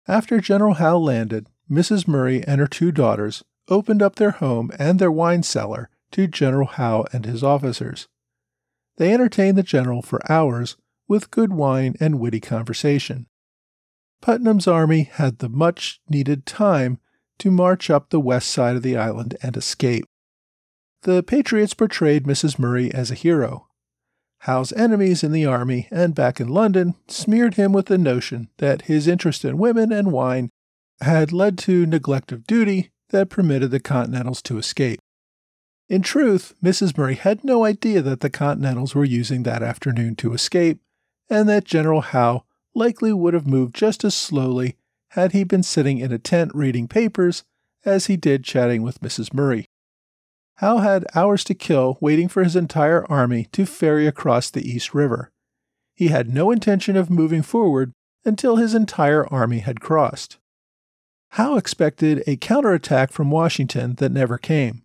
After 0.06 0.40
General 0.40 0.74
Howe 0.74 0.98
landed, 0.98 1.48
Mrs. 1.70 2.06
Murray 2.06 2.44
and 2.44 2.60
her 2.60 2.66
two 2.66 2.92
daughters 2.92 3.42
opened 3.68 4.02
up 4.02 4.16
their 4.16 4.32
home 4.32 4.70
and 4.78 4.98
their 4.98 5.10
wine 5.10 5.42
cellar 5.42 5.88
to 6.10 6.26
General 6.26 6.66
Howe 6.66 7.06
and 7.12 7.24
his 7.24 7.42
officers. 7.42 8.08
They 8.96 9.12
entertained 9.12 9.56
the 9.56 9.62
general 9.62 10.02
for 10.02 10.20
hours 10.30 10.76
with 11.08 11.30
good 11.30 11.52
wine 11.52 11.94
and 12.00 12.20
witty 12.20 12.40
conversation. 12.40 13.26
Putnam's 14.20 14.68
army 14.68 15.04
had 15.04 15.38
the 15.38 15.48
much 15.48 16.00
needed 16.08 16.46
time 16.46 16.98
to 17.38 17.50
march 17.50 17.90
up 17.90 18.10
the 18.10 18.20
west 18.20 18.50
side 18.50 18.76
of 18.76 18.82
the 18.82 18.96
island 18.96 19.36
and 19.42 19.56
escape. 19.56 20.04
The 21.02 21.22
Patriots 21.22 21.74
portrayed 21.74 22.24
Mrs. 22.24 22.58
Murray 22.58 22.92
as 22.92 23.10
a 23.10 23.14
hero. 23.14 23.68
Howe's 24.44 24.74
enemies 24.74 25.24
in 25.24 25.32
the 25.32 25.46
army 25.46 25.88
and 25.90 26.14
back 26.14 26.38
in 26.38 26.48
London 26.48 26.96
smeared 27.08 27.54
him 27.54 27.72
with 27.72 27.86
the 27.86 27.96
notion 27.96 28.50
that 28.58 28.82
his 28.82 29.08
interest 29.08 29.42
in 29.42 29.56
women 29.56 29.90
and 29.90 30.12
wine 30.12 30.50
had 31.00 31.32
led 31.32 31.56
to 31.60 31.86
neglect 31.86 32.30
of 32.30 32.46
duty 32.46 32.90
that 33.08 33.30
permitted 33.30 33.70
the 33.70 33.80
Continentals 33.80 34.42
to 34.42 34.58
escape. 34.58 35.00
In 35.88 36.02
truth, 36.02 36.52
Mrs. 36.62 36.94
Murray 36.94 37.14
had 37.14 37.42
no 37.42 37.64
idea 37.64 38.02
that 38.02 38.20
the 38.20 38.28
Continentals 38.28 38.94
were 38.94 39.06
using 39.06 39.44
that 39.44 39.62
afternoon 39.62 40.14
to 40.16 40.34
escape, 40.34 40.78
and 41.30 41.48
that 41.48 41.64
General 41.64 42.02
Howe 42.02 42.44
likely 42.74 43.14
would 43.14 43.32
have 43.32 43.46
moved 43.46 43.74
just 43.74 44.04
as 44.04 44.14
slowly 44.14 44.76
had 45.12 45.32
he 45.32 45.44
been 45.44 45.62
sitting 45.62 45.96
in 45.96 46.12
a 46.12 46.18
tent 46.18 46.54
reading 46.54 46.86
papers 46.86 47.44
as 47.86 48.06
he 48.06 48.18
did 48.18 48.44
chatting 48.44 48.82
with 48.82 49.00
Mrs. 49.00 49.32
Murray. 49.32 49.64
Howe 50.56 50.78
had 50.78 51.06
hours 51.14 51.42
to 51.44 51.54
kill 51.54 51.98
waiting 52.00 52.28
for 52.28 52.44
his 52.44 52.54
entire 52.54 53.04
army 53.10 53.48
to 53.52 53.66
ferry 53.66 54.06
across 54.06 54.50
the 54.50 54.68
East 54.68 54.94
River. 54.94 55.32
He 55.94 56.08
had 56.08 56.32
no 56.32 56.50
intention 56.50 56.96
of 56.96 57.10
moving 57.10 57.42
forward 57.42 57.92
until 58.24 58.56
his 58.56 58.74
entire 58.74 59.26
army 59.26 59.58
had 59.58 59.80
crossed. 59.80 60.38
Howe 61.30 61.56
expected 61.56 62.22
a 62.26 62.36
counterattack 62.36 63.10
from 63.10 63.30
Washington 63.30 63.96
that 63.96 64.12
never 64.12 64.38
came. 64.38 64.82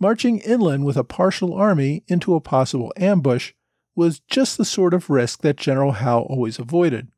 Marching 0.00 0.38
inland 0.38 0.84
with 0.84 0.96
a 0.96 1.04
partial 1.04 1.54
army 1.54 2.02
into 2.08 2.34
a 2.34 2.40
possible 2.40 2.92
ambush 2.96 3.52
was 3.94 4.20
just 4.28 4.56
the 4.56 4.64
sort 4.64 4.94
of 4.94 5.10
risk 5.10 5.42
that 5.42 5.56
General 5.56 5.92
Howe 5.92 6.22
always 6.22 6.58
avoided. 6.58 7.08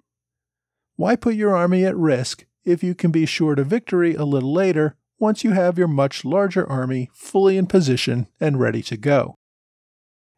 Why 0.97 1.17
put 1.17 1.37
your 1.37 1.57
army 1.57 1.85
at 1.85 1.97
risk 1.97 2.45
if 2.65 2.83
you 2.83 2.95
can 2.95 3.11
be 3.11 3.23
assured 3.23 3.59
of 3.59 3.69
victory 3.69 4.15
a 4.15 4.25
little 4.25 4.53
later 4.53 4.97
once 5.19 5.45
you 5.45 5.53
have 5.53 5.79
your 5.79 5.89
much 5.89 6.25
larger 6.25 6.69
army 6.69 7.11
fully 7.13 7.57
in 7.57 7.67
position 7.67 8.27
and 8.41 8.61
ready 8.61 8.83
to 8.83 8.97
go? 8.97 9.35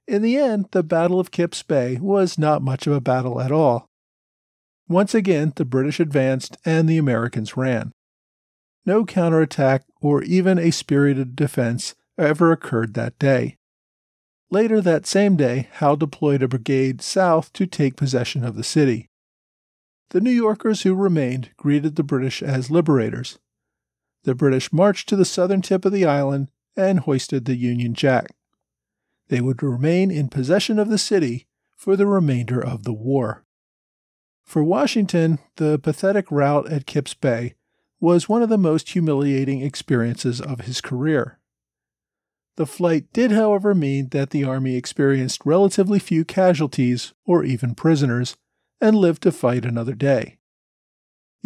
In 0.07 0.23
the 0.23 0.37
end, 0.37 0.69
the 0.71 0.83
Battle 0.83 1.21
of 1.21 1.31
Kips 1.31 1.63
Bay 1.63 1.99
was 2.01 2.39
not 2.39 2.63
much 2.63 2.87
of 2.87 2.93
a 2.93 3.01
battle 3.01 3.41
at 3.41 3.53
all. 3.53 3.87
Once 4.89 5.15
again, 5.15 5.53
the 5.57 5.67
British 5.67 6.01
advanced 6.01 6.57
and 6.65 6.89
the 6.89 6.97
Americans 6.97 7.57
ran. 7.57 7.93
No 8.87 9.05
counterattack 9.05 9.85
or 10.01 10.23
even 10.23 10.59
a 10.59 10.71
spirited 10.71 11.37
defense 11.37 11.95
ever 12.17 12.53
occurred 12.53 12.95
that 12.95 13.19
day. 13.19 13.57
Later 14.51 14.81
that 14.81 15.07
same 15.07 15.37
day, 15.37 15.69
Howe 15.75 15.97
deployed 15.97 16.43
a 16.43 16.49
brigade 16.49 17.03
south 17.03 17.53
to 17.53 17.67
take 17.67 17.97
possession 17.97 18.45
of 18.45 18.57
the 18.57 18.65
city. 18.65 19.11
The 20.11 20.23
New 20.23 20.31
Yorkers 20.31 20.83
who 20.83 20.95
remained 20.95 21.51
greeted 21.59 21.97
the 21.97 22.03
British 22.03 22.43
as 22.43 22.71
liberators. 22.71 23.39
The 24.25 24.35
British 24.35 24.73
marched 24.73 25.09
to 25.09 25.17
the 25.17 25.25
southern 25.25 25.63
tip 25.63 25.85
of 25.85 25.93
the 25.93 26.05
island 26.05 26.49
and 26.77 27.01
hoisted 27.01 27.45
the 27.45 27.57
Union 27.57 27.95
Jack. 27.95 28.35
They 29.29 29.41
would 29.41 29.63
remain 29.63 30.11
in 30.11 30.29
possession 30.29 30.79
of 30.79 30.89
the 30.89 30.99
city 30.99 31.47
for 31.77 31.97
the 31.97 32.07
remainder 32.07 32.61
of 32.61 32.85
the 32.85 32.93
war. 32.93 33.45
For 34.45 34.65
Washington, 34.65 35.39
the 35.57 35.79
pathetic 35.79 36.31
rout 36.31 36.71
at 36.71 36.87
Kips 36.87 37.15
Bay 37.15 37.55
was 38.01 38.29
one 38.29 38.43
of 38.43 38.49
the 38.49 38.57
most 38.57 38.91
humiliating 38.91 39.61
experiences 39.61 40.41
of 40.41 40.61
his 40.61 40.81
career. 40.81 41.39
The 42.57 42.67
flight 42.67 43.13
did, 43.13 43.31
however, 43.31 43.75
mean 43.75 44.09
that 44.09 44.31
the 44.31 44.45
Army 44.45 44.75
experienced 44.75 45.45
relatively 45.45 45.99
few 45.99 46.25
casualties 46.25 47.13
or 47.25 47.45
even 47.45 47.75
prisoners 47.75 48.37
and 48.81 48.97
lived 48.97 49.23
to 49.23 49.33
fight 49.33 49.65
another 49.65 49.95
day. 49.95 50.38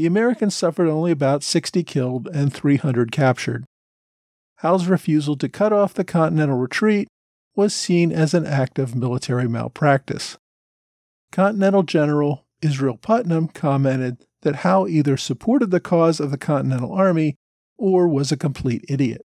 The 0.02 0.09
Americans 0.09 0.56
suffered 0.56 0.88
only 0.88 1.12
about 1.12 1.44
60 1.44 1.85
killed 1.85 2.26
and 2.35 2.52
300 2.52 3.12
captured. 3.12 3.64
Howe's 4.56 4.88
refusal 4.88 5.37
to 5.37 5.49
cut 5.49 5.73
off 5.73 5.94
the 5.94 6.02
Continental 6.02 6.56
retreat 6.56 7.06
was 7.54 7.73
seen 7.73 8.11
as 8.11 8.35
an 8.35 8.44
act 8.44 8.80
of 8.80 8.97
military 8.97 9.47
malpractice. 9.47 10.38
Continental 11.30 11.85
General 11.85 12.44
Israel 12.61 12.97
Putnam 12.97 13.47
commented 13.47 14.26
that 14.40 14.56
Howe 14.66 14.88
either 14.88 15.16
supported 15.16 15.71
the 15.71 15.78
cause 15.78 16.18
of 16.18 16.32
the 16.32 16.37
Continental 16.37 16.92
Army 16.92 17.37
or 17.78 18.09
was 18.09 18.32
a 18.32 18.37
complete 18.37 18.85
idiot. 18.88 19.25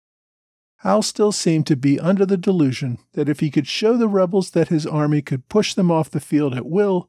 Howe 0.80 1.00
still 1.00 1.32
seemed 1.32 1.66
to 1.68 1.76
be 1.76 1.98
under 1.98 2.26
the 2.26 2.37
delusion 2.37 2.98
that 3.14 3.30
if 3.30 3.40
he 3.40 3.50
could 3.50 3.66
show 3.66 3.96
the 3.96 4.06
rebels 4.06 4.50
that 4.50 4.68
his 4.68 4.87
army 4.87 5.22
could 5.22 5.48
push 5.48 5.72
them 5.72 5.90
off 5.90 6.10
the 6.10 6.20
field 6.20 6.54
at 6.54 6.66
will, 6.66 7.08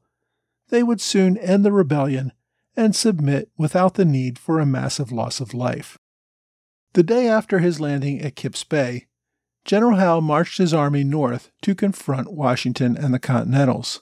they 0.70 0.82
would 0.82 1.01
soon 1.01 1.36
end 1.38 1.66
the 1.66 1.74
rebellion 1.74 2.32
and 2.80 2.96
submit 2.96 3.50
without 3.58 3.96
the 3.96 4.06
need 4.06 4.40
for 4.40 4.58
a 4.58 4.66
massive 4.66 5.12
loss 5.12 5.42
of 5.42 5.54
life. 5.54 5.98
The 6.94 7.04
day 7.04 7.28
after 7.28 7.60
his 7.60 7.82
landing 7.82 8.22
at 8.22 8.38
Kip's 8.38 8.64
Bay, 8.64 9.08
General 9.66 9.98
Howe 9.98 10.22
marched 10.22 10.60
his 10.60 10.74
army 10.74 11.04
north 11.04 11.52
to 11.62 11.76
confront 11.76 12.32
Washington 12.32 12.96
and 12.96 13.14
the 13.14 13.20
Continentals. 13.20 14.02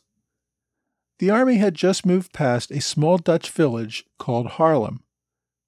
The 1.17 1.31
army 1.31 1.55
had 1.57 1.73
just 1.73 2.05
moved 2.05 2.31
past 2.33 2.69
a 2.69 2.79
small 2.79 3.17
Dutch 3.17 3.49
village 3.49 4.05
called 4.19 4.45
Harlem. 4.45 5.03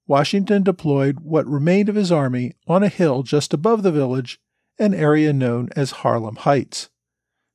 Washington 0.06 0.62
deployed 0.62 1.18
what 1.18 1.48
remained 1.48 1.88
of 1.88 1.96
his 1.96 2.12
army 2.12 2.52
on 2.68 2.84
a 2.84 2.88
hill 2.88 3.24
just 3.24 3.52
above 3.52 3.82
the 3.82 3.90
village, 3.90 4.38
an 4.78 4.94
area 4.94 5.32
known 5.32 5.68
as 5.74 5.90
Harlem 5.90 6.36
Heights. 6.36 6.90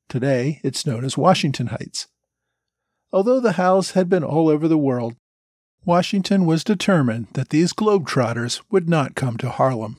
Today, 0.09 0.59
it's 0.65 0.85
known 0.85 1.05
as 1.05 1.17
Washington 1.17 1.67
Heights. 1.67 2.07
Although 3.13 3.39
the 3.39 3.53
Howes 3.53 3.91
had 3.91 4.09
been 4.09 4.23
all 4.23 4.49
over 4.49 4.67
the 4.67 4.77
world, 4.77 5.15
Washington 5.85 6.47
was 6.47 6.63
determined 6.63 7.27
that 7.33 7.49
these 7.49 7.71
globetrotters 7.71 8.61
would 8.71 8.89
not 8.89 9.13
come 9.13 9.37
to 9.37 9.49
Harlem. 9.51 9.97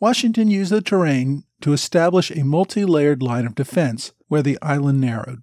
Washington 0.00 0.48
used 0.48 0.72
the 0.72 0.82
terrain 0.82 1.44
to 1.60 1.72
establish 1.72 2.32
a 2.32 2.42
multi 2.42 2.84
layered 2.84 3.22
line 3.22 3.46
of 3.46 3.54
defense 3.54 4.12
where 4.26 4.42
the 4.42 4.58
island 4.60 5.00
narrowed. 5.00 5.42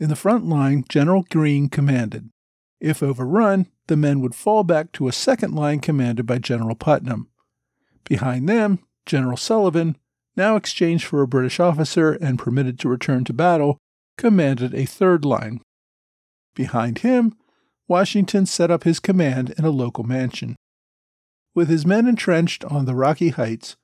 In 0.00 0.08
the 0.08 0.16
front 0.16 0.46
line, 0.46 0.84
General 0.88 1.24
Greene 1.30 1.68
commanded. 1.68 2.30
If 2.80 3.02
overrun, 3.02 3.68
the 3.86 3.96
men 3.96 4.20
would 4.20 4.34
fall 4.34 4.64
back 4.64 4.90
to 4.92 5.06
a 5.06 5.12
second 5.12 5.54
line 5.54 5.78
commanded 5.78 6.26
by 6.26 6.38
General 6.38 6.74
Putnam. 6.74 7.28
Behind 8.02 8.48
them, 8.48 8.80
General 9.06 9.36
Sullivan, 9.36 9.96
now 10.36 10.56
exchanged 10.56 11.04
for 11.04 11.22
a 11.22 11.28
British 11.28 11.60
officer 11.60 12.12
and 12.14 12.38
permitted 12.38 12.80
to 12.80 12.88
return 12.88 13.22
to 13.24 13.32
battle, 13.32 13.78
commanded 14.18 14.74
a 14.74 14.84
third 14.84 15.24
line. 15.24 15.60
Behind 16.56 16.98
him, 16.98 17.36
Washington 17.86 18.46
set 18.46 18.70
up 18.70 18.84
his 18.84 19.00
command 19.00 19.54
in 19.58 19.64
a 19.64 19.70
local 19.70 20.04
mansion. 20.04 20.56
With 21.54 21.68
his 21.68 21.86
men 21.86 22.06
entrenched 22.06 22.64
on 22.64 22.84
the 22.84 22.94
rocky 22.94 23.28
heights, 23.28 23.76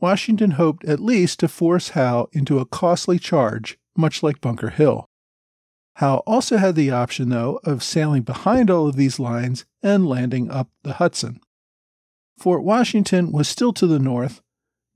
Washington 0.00 0.52
hoped 0.52 0.84
at 0.84 1.00
least 1.00 1.40
to 1.40 1.48
force 1.48 1.90
Howe 1.90 2.28
into 2.32 2.58
a 2.58 2.66
costly 2.66 3.18
charge, 3.18 3.78
much 3.96 4.22
like 4.22 4.40
Bunker 4.40 4.70
Hill. 4.70 5.06
Howe 5.94 6.18
also 6.18 6.58
had 6.58 6.76
the 6.76 6.92
option, 6.92 7.28
though, 7.28 7.58
of 7.64 7.82
sailing 7.82 8.22
behind 8.22 8.70
all 8.70 8.86
of 8.86 8.94
these 8.94 9.18
lines 9.18 9.64
and 9.82 10.06
landing 10.06 10.48
up 10.48 10.68
the 10.84 10.94
Hudson. 10.94 11.40
Fort 12.38 12.62
Washington 12.62 13.32
was 13.32 13.48
still 13.48 13.72
to 13.72 13.86
the 13.88 13.98
north, 13.98 14.40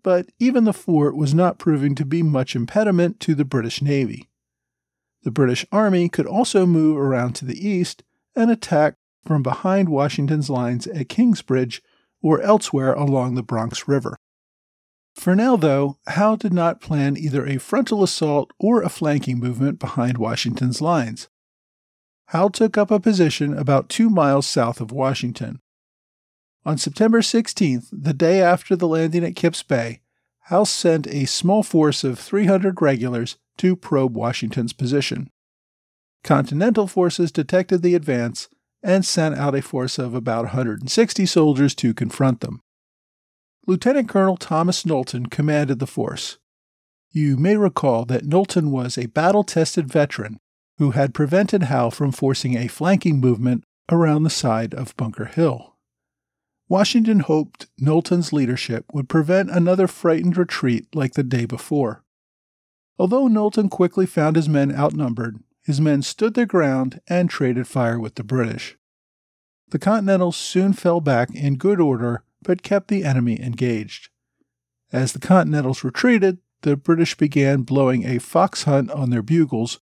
but 0.05 0.27
even 0.39 0.63
the 0.63 0.73
fort 0.73 1.17
was 1.17 1.35
not 1.35 1.59
proving 1.59 1.97
to 1.97 2.05
be 2.05 2.23
much 2.23 2.55
impediment 2.55 3.19
to 3.21 3.35
the 3.35 3.45
British 3.45 3.83
Navy. 3.83 4.29
The 5.25 5.33
British 5.33 5.67
Army 5.73 6.09
could 6.09 6.27
also 6.27 6.67
move 6.67 6.97
around 6.97 7.35
to 7.35 7.45
the 7.45 7.69
east 7.69 8.05
and 8.35 8.51
attack 8.51 8.95
from 9.25 9.43
behind 9.43 9.89
Washington's 9.89 10.51
lines 10.51 10.87
at 10.87 11.09
Kingsbridge 11.09 11.83
or 12.23 12.41
elsewhere 12.41 12.93
along 12.93 13.35
the 13.35 13.43
Bronx 13.43 13.87
River. 13.87 14.19
For 15.15 15.37
now, 15.37 15.57
though, 15.57 15.99
Howe 16.07 16.37
did 16.37 16.53
not 16.53 16.81
plan 16.81 17.17
either 17.17 17.47
a 17.47 17.59
frontal 17.59 18.03
assault 18.03 18.51
or 18.59 18.83
a 18.83 18.89
flanking 18.89 19.39
movement 19.39 19.79
behind 19.79 20.19
Washington's 20.19 20.81
lines. 20.81 21.29
Howe 22.27 22.49
took 22.49 22.79
up 22.79 22.91
a 22.91 22.99
position 22.99 23.57
about 23.57 23.89
two 23.91 24.09
miles 24.09 24.47
south 24.47 24.81
of 24.81 24.91
Washington. 24.91 25.61
On 26.65 26.79
September 26.79 27.21
16th, 27.21 27.89
the 27.93 28.15
day 28.15 28.41
after 28.41 28.77
the 28.77 28.89
landing 28.89 29.25
at 29.25 29.37
Kip's 29.37 29.63
Bay, 29.63 30.01
Howe 30.47 30.65
sent 30.65 31.07
a 31.09 31.27
small 31.27 31.63
force 31.63 32.05
of 32.05 32.19
300 32.19 32.81
regulars 32.81 33.37
to 33.59 33.77
probe 33.77 34.15
Washington's 34.15 34.73
position. 34.73 35.31
Continental 36.25 36.87
forces 36.87 37.33
detected 37.33 37.83
the 37.83 37.95
advance 37.95 38.49
and 38.83 39.05
sent 39.05 39.37
out 39.37 39.55
a 39.55 39.63
force 39.63 39.99
of 39.99 40.15
about 40.15 40.47
160 40.47 41.27
soldiers 41.27 41.75
to 41.77 41.95
confront 41.95 42.41
them. 42.41 42.61
Lieutenant 43.67 44.09
Colonel 44.09 44.37
Thomas 44.37 44.85
Knowlton 44.85 45.27
commanded 45.27 45.79
the 45.79 45.87
force. 45.87 46.39
You 47.11 47.37
may 47.37 47.57
recall 47.57 48.05
that 48.07 48.25
Knowlton 48.25 48.71
was 48.71 48.97
a 48.97 49.07
battle 49.07 49.45
tested 49.45 49.89
veteran 49.89 50.39
who 50.79 50.93
had 50.93 51.15
prevented 51.15 51.65
Howe 51.65 51.91
from 51.91 52.11
forcing 52.11 52.57
a 52.57 52.69
flanking 52.69 53.21
movement 53.21 53.65
around 53.91 54.23
the 54.23 54.31
side 54.31 54.75
of 54.75 54.97
Bunker 54.97 55.27
Hill. 55.27 55.77
Washington 56.69 57.21
hoped 57.21 57.67
Knowlton's 57.79 58.33
leadership 58.33 58.87
would 58.93 59.09
prevent 59.09 59.51
another 59.51 59.87
frightened 59.87 60.37
retreat 60.37 60.87
like 60.95 61.13
the 61.13 61.23
day 61.23 61.45
before. 61.45 62.03
Although 62.99 63.29
Knowlton 63.29 63.69
quickly 63.69 64.07
found 64.07 64.37
his 64.37 64.49
men 64.49 64.75
outnumbered, 64.75 65.39
his 65.63 65.81
men 65.81 66.03
stood 66.03 66.35
their 66.35 66.47
ground 66.47 67.01
and 67.09 67.31
traded 67.31 67.67
fire 67.67 67.99
with 67.99 68.17
the 68.17 68.25
British. 68.25 68.77
The 69.71 69.79
Continentals 69.79 70.37
soon 70.37 70.73
fell 70.73 71.01
back 71.01 71.35
in 71.35 71.57
good 71.57 71.81
order 71.81 72.25
but 72.43 72.63
kept 72.63 72.89
the 72.89 73.05
enemy 73.05 73.41
engaged. 73.41 74.11
As 74.93 75.13
the 75.13 75.19
Continentals 75.19 75.85
retreated, 75.85 76.39
the 76.63 76.77
British 76.77 77.17
began 77.17 77.63
blowing 77.63 78.05
a 78.05 78.19
fox 78.19 78.65
hunt 78.65 78.91
on 78.91 79.11
their 79.11 79.23
bugles, 79.23 79.81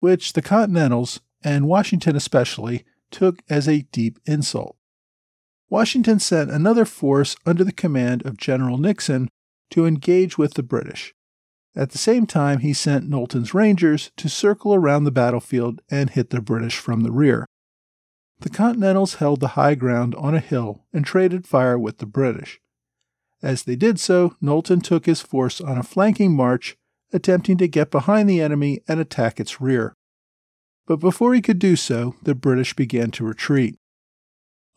which 0.00 0.34
the 0.34 0.42
Continentals, 0.42 1.20
and 1.42 1.66
Washington 1.66 2.16
especially, 2.16 2.84
took 3.10 3.42
as 3.48 3.68
a 3.68 3.82
deep 3.92 4.18
insult. 4.26 4.76
Washington 5.68 6.20
sent 6.20 6.50
another 6.50 6.84
force 6.84 7.36
under 7.44 7.64
the 7.64 7.72
command 7.72 8.24
of 8.24 8.36
General 8.36 8.78
Nixon 8.78 9.28
to 9.70 9.86
engage 9.86 10.38
with 10.38 10.54
the 10.54 10.62
British. 10.62 11.14
At 11.76 11.90
the 11.90 11.98
same 11.98 12.26
time, 12.26 12.60
he 12.60 12.72
sent 12.72 13.08
Knowlton's 13.08 13.52
Rangers 13.52 14.10
to 14.16 14.30
circle 14.30 14.74
around 14.74 15.04
the 15.04 15.10
battlefield 15.10 15.82
and 15.90 16.08
hit 16.08 16.30
the 16.30 16.40
British 16.40 16.78
from 16.78 17.02
the 17.02 17.12
rear. 17.12 17.46
The 18.40 18.48
Continentals 18.48 19.16
held 19.16 19.40
the 19.40 19.48
high 19.48 19.74
ground 19.74 20.14
on 20.14 20.34
a 20.34 20.40
hill 20.40 20.86
and 20.92 21.04
traded 21.04 21.46
fire 21.46 21.78
with 21.78 21.98
the 21.98 22.06
British. 22.06 22.60
As 23.42 23.64
they 23.64 23.76
did 23.76 24.00
so, 24.00 24.34
Knowlton 24.40 24.80
took 24.80 25.04
his 25.04 25.20
force 25.20 25.60
on 25.60 25.76
a 25.76 25.82
flanking 25.82 26.34
march, 26.34 26.76
attempting 27.12 27.58
to 27.58 27.68
get 27.68 27.90
behind 27.90 28.28
the 28.28 28.40
enemy 28.40 28.80
and 28.88 28.98
attack 28.98 29.38
its 29.38 29.60
rear. 29.60 29.94
But 30.86 30.96
before 30.96 31.34
he 31.34 31.42
could 31.42 31.58
do 31.58 31.76
so, 31.76 32.14
the 32.22 32.34
British 32.34 32.74
began 32.74 33.10
to 33.12 33.24
retreat. 33.24 33.76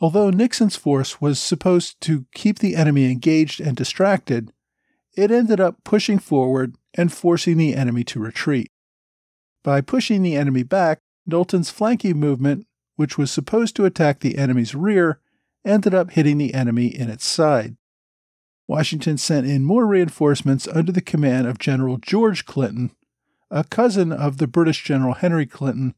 Although 0.02 0.32
Nixon's 0.32 0.76
force 0.76 1.22
was 1.22 1.40
supposed 1.40 2.02
to 2.02 2.26
keep 2.34 2.60
the 2.60 2.76
enemy 2.76 3.10
engaged 3.10 3.62
and 3.62 3.76
distracted, 3.76 4.52
it 5.16 5.32
ended 5.32 5.60
up 5.60 5.84
pushing 5.84 6.20
forward 6.20 6.76
and 6.96 7.12
forcing 7.12 7.58
the 7.58 7.76
enemy 7.76 8.04
to 8.06 8.20
retreat. 8.20 8.72
By 9.64 9.82
pushing 9.82 10.24
the 10.24 10.36
enemy 10.36 10.64
back, 10.64 11.00
Knowlton's 11.26 11.70
flanking 11.70 12.20
movement 12.20 12.66
which 13.00 13.18
was 13.18 13.32
supposed 13.32 13.78
to 13.78 13.86
attack 13.86 14.20
the 14.20 14.38
enemy's 14.38 14.76
rear, 14.76 15.22
ended 15.64 15.94
up 15.94 16.12
hitting 16.12 16.38
the 16.38 16.54
enemy 16.54 16.88
in 16.88 17.10
its 17.10 17.26
side. 17.26 17.78
Washington 18.68 19.18
sent 19.18 19.48
in 19.48 19.64
more 19.64 19.88
reinforcements 19.88 20.68
under 20.68 20.92
the 20.92 21.00
command 21.00 21.48
of 21.48 21.60
General 21.60 21.96
George 21.96 22.46
Clinton, 22.46 22.92
a 23.50 23.64
cousin 23.64 24.12
of 24.12 24.38
the 24.38 24.48
British 24.48 24.84
General 24.84 25.14
Henry 25.14 25.46
Clinton, 25.46 25.96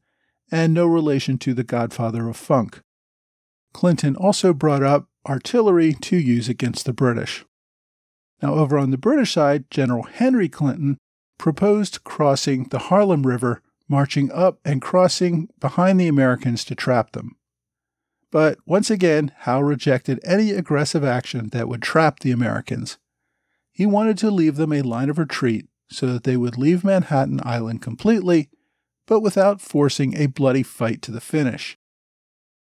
and 0.52 0.72
no 0.72 0.86
relation 0.86 1.38
to 1.38 1.54
the 1.54 1.64
godfather 1.64 2.28
of 2.28 2.36
funk. 2.36 2.82
Clinton 3.72 4.14
also 4.14 4.54
brought 4.54 4.84
up 4.84 5.08
artillery 5.28 5.94
to 5.94 6.16
use 6.16 6.48
against 6.48 6.86
the 6.86 6.92
British. 6.92 7.44
Now, 8.42 8.54
over 8.54 8.76
on 8.76 8.90
the 8.90 8.98
British 8.98 9.32
side, 9.32 9.70
General 9.70 10.02
Henry 10.02 10.48
Clinton 10.48 10.98
proposed 11.38 12.02
crossing 12.02 12.64
the 12.64 12.78
Harlem 12.78 13.26
River 13.26 13.62
marching 13.88 14.32
up 14.32 14.58
and 14.64 14.82
crossing 14.82 15.48
behind 15.60 16.00
the 16.00 16.08
Americans 16.08 16.64
to 16.64 16.74
trap 16.74 17.12
them. 17.12 17.36
But 18.30 18.58
once 18.66 18.90
again, 18.90 19.32
Howe 19.40 19.60
rejected 19.60 20.18
any 20.24 20.50
aggressive 20.50 21.04
action 21.04 21.50
that 21.50 21.68
would 21.68 21.82
trap 21.82 22.20
the 22.20 22.30
Americans. 22.30 22.98
He 23.70 23.86
wanted 23.86 24.18
to 24.18 24.30
leave 24.30 24.56
them 24.56 24.72
a 24.72 24.82
line 24.82 25.10
of 25.10 25.18
retreat 25.18 25.66
so 25.90 26.06
that 26.06 26.24
they 26.24 26.36
would 26.36 26.56
leave 26.56 26.82
Manhattan 26.82 27.40
Island 27.44 27.82
completely, 27.82 28.48
but 29.06 29.20
without 29.20 29.60
forcing 29.60 30.16
a 30.16 30.26
bloody 30.26 30.62
fight 30.62 31.02
to 31.02 31.10
the 31.10 31.20
finish. 31.20 31.76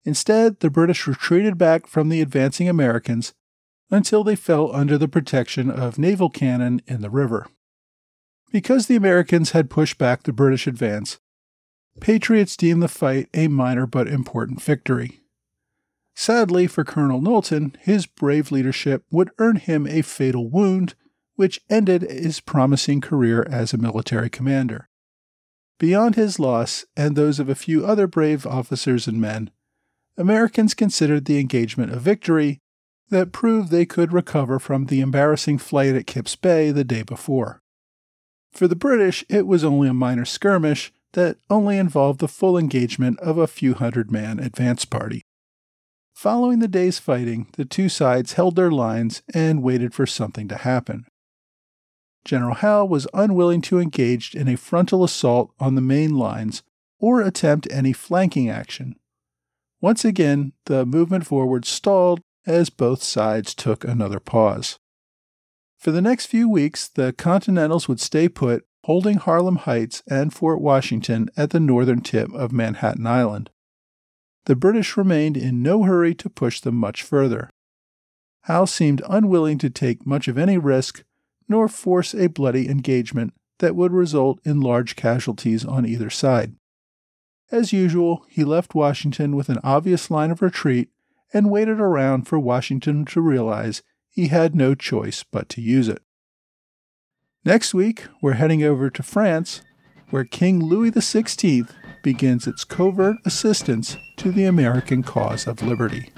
Instead, 0.03 0.59
the 0.59 0.71
British 0.71 1.05
retreated 1.05 1.57
back 1.57 1.85
from 1.85 2.09
the 2.09 2.21
advancing 2.21 2.67
Americans 2.67 3.33
until 3.91 4.23
they 4.23 4.35
fell 4.35 4.73
under 4.75 4.97
the 4.97 5.07
protection 5.07 5.69
of 5.69 5.97
naval 5.97 6.29
cannon 6.29 6.81
in 6.87 7.01
the 7.01 7.09
river. 7.09 7.47
Because 8.51 8.87
the 8.87 8.95
Americans 8.95 9.51
had 9.51 9.69
pushed 9.69 9.97
back 9.97 10.23
the 10.23 10.33
British 10.33 10.67
advance, 10.67 11.19
patriots 11.99 12.55
deemed 12.55 12.81
the 12.81 12.87
fight 12.87 13.29
a 13.33 13.47
minor 13.47 13.85
but 13.85 14.07
important 14.07 14.61
victory. 14.61 15.21
Sadly 16.15 16.67
for 16.67 16.83
Colonel 16.83 17.21
Knowlton, 17.21 17.77
his 17.79 18.05
brave 18.05 18.51
leadership 18.51 19.05
would 19.11 19.31
earn 19.39 19.55
him 19.55 19.87
a 19.87 20.01
fatal 20.01 20.49
wound, 20.49 20.95
which 21.35 21.61
ended 21.69 22.01
his 22.01 22.41
promising 22.41 22.99
career 22.99 23.45
as 23.49 23.73
a 23.73 23.77
military 23.77 24.29
commander. 24.29 24.89
Beyond 25.79 26.15
his 26.15 26.39
loss 26.39 26.83
and 26.97 27.15
those 27.15 27.39
of 27.39 27.47
a 27.47 27.55
few 27.55 27.85
other 27.85 28.05
brave 28.05 28.45
officers 28.45 29.07
and 29.07 29.21
men, 29.21 29.49
Americans 30.17 30.73
considered 30.73 31.23
the 31.23 31.39
engagement 31.39 31.93
a 31.93 31.99
victory 31.99 32.59
that 33.09 33.31
proved 33.31 33.69
they 33.69 33.85
could 33.85 34.13
recover 34.13 34.59
from 34.59 34.85
the 34.85 35.01
embarrassing 35.01 35.57
flight 35.57 35.95
at 35.95 36.07
Kips 36.07 36.35
Bay 36.35 36.71
the 36.71 36.83
day 36.83 37.03
before. 37.03 37.61
For 38.51 38.67
the 38.67 38.75
British, 38.75 39.23
it 39.29 39.47
was 39.47 39.63
only 39.63 39.87
a 39.87 39.93
minor 39.93 40.25
skirmish 40.25 40.91
that 41.13 41.37
only 41.49 41.77
involved 41.77 42.19
the 42.19 42.27
full 42.27 42.57
engagement 42.57 43.19
of 43.19 43.37
a 43.37 43.47
few 43.47 43.73
hundred 43.73 44.11
man 44.11 44.39
advance 44.39 44.85
party. 44.85 45.23
Following 46.13 46.59
the 46.59 46.67
day's 46.67 46.99
fighting, 46.99 47.47
the 47.53 47.65
two 47.65 47.89
sides 47.89 48.33
held 48.33 48.55
their 48.55 48.71
lines 48.71 49.21
and 49.33 49.63
waited 49.63 49.93
for 49.93 50.05
something 50.05 50.47
to 50.49 50.57
happen. 50.57 51.05
General 52.25 52.55
Howe 52.55 52.85
was 52.85 53.07
unwilling 53.13 53.61
to 53.61 53.79
engage 53.79 54.35
in 54.35 54.47
a 54.47 54.57
frontal 54.57 55.03
assault 55.03 55.51
on 55.59 55.75
the 55.75 55.81
main 55.81 56.17
lines 56.17 56.61
or 56.99 57.21
attempt 57.21 57.67
any 57.71 57.93
flanking 57.93 58.49
action. 58.49 58.95
Once 59.81 60.03
again, 60.03 60.51
the 60.65 60.85
movement 60.85 61.25
forward 61.25 61.63
stalled 61.65 62.19
as 62.45 62.69
both 62.69 63.03
sides 63.03 63.53
took 63.53 63.83
another 63.83 64.19
pause. 64.19 64.79
For 65.77 65.91
the 65.91 66.01
next 66.01 66.25
few 66.25 66.49
weeks, 66.49 66.87
the 66.87 67.13
Continentals 67.13 67.87
would 67.87 67.99
stay 67.99 68.27
put, 68.27 68.65
holding 68.83 69.17
Harlem 69.17 69.57
Heights 69.57 70.03
and 70.09 70.33
Fort 70.33 70.59
Washington 70.61 71.29
at 71.37 71.51
the 71.51 71.59
northern 71.59 72.01
tip 72.01 72.33
of 72.33 72.51
Manhattan 72.51 73.07
Island. 73.07 73.49
The 74.45 74.55
British 74.55 74.97
remained 74.97 75.37
in 75.37 75.61
no 75.61 75.83
hurry 75.83 76.15
to 76.15 76.29
push 76.29 76.59
them 76.59 76.75
much 76.75 77.03
further. 77.03 77.49
Howe 78.43 78.65
seemed 78.65 79.01
unwilling 79.07 79.57
to 79.59 79.69
take 79.69 80.05
much 80.05 80.27
of 80.27 80.37
any 80.37 80.57
risk 80.57 81.03
nor 81.47 81.67
force 81.67 82.13
a 82.13 82.27
bloody 82.27 82.69
engagement 82.69 83.33
that 83.59 83.75
would 83.75 83.91
result 83.91 84.39
in 84.43 84.61
large 84.61 84.95
casualties 84.95 85.65
on 85.65 85.85
either 85.85 86.09
side. 86.09 86.55
As 87.51 87.73
usual, 87.73 88.25
he 88.29 88.43
left 88.43 88.75
Washington 88.75 89.35
with 89.35 89.49
an 89.49 89.59
obvious 89.63 90.11
line 90.11 90.31
of 90.31 90.41
retreat 90.41 90.89
and 91.33 91.49
waited 91.49 91.79
around 91.79 92.27
for 92.27 92.39
Washington 92.39 93.05
to 93.05 93.21
realize 93.21 93.83
he 94.09 94.27
had 94.27 94.55
no 94.55 94.75
choice 94.75 95.23
but 95.23 95.49
to 95.49 95.61
use 95.61 95.87
it. 95.87 96.01
Next 97.45 97.73
week, 97.73 98.07
we're 98.21 98.33
heading 98.33 98.63
over 98.63 98.89
to 98.89 99.03
France, 99.03 99.61
where 100.09 100.25
King 100.25 100.59
Louis 100.63 100.91
XVI 100.91 101.69
begins 102.03 102.47
its 102.47 102.63
covert 102.63 103.17
assistance 103.25 103.95
to 104.17 104.31
the 104.31 104.45
American 104.45 105.03
cause 105.03 105.47
of 105.47 105.61
liberty. 105.61 106.11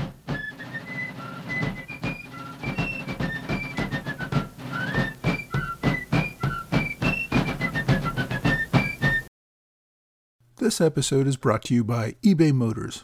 This 10.58 10.80
episode 10.80 11.28
is 11.28 11.38
brought 11.38 11.64
to 11.66 11.74
you 11.74 11.84
by 11.84 12.14
eBay 12.24 12.54
Motors. 12.54 13.04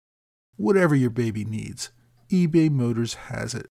whatever 0.57 0.95
your 0.95 1.09
baby 1.09 1.45
needs, 1.45 1.91
eBay 2.29 2.69
Motors 2.69 3.15
has 3.15 3.53
it. 3.53 3.67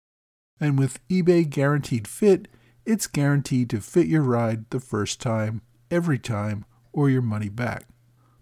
And 0.59 0.79
with 0.79 1.05
eBay 1.09 1.49
Guaranteed 1.49 2.07
Fit, 2.07 2.47
it's 2.85 3.07
guaranteed 3.07 3.69
to 3.71 3.81
fit 3.81 4.07
your 4.07 4.21
ride 4.21 4.69
the 4.69 4.79
first 4.79 5.19
time, 5.19 5.61
every 5.91 6.19
time, 6.19 6.65
or 6.93 7.09
your 7.09 7.21
money 7.21 7.49
back. 7.49 7.87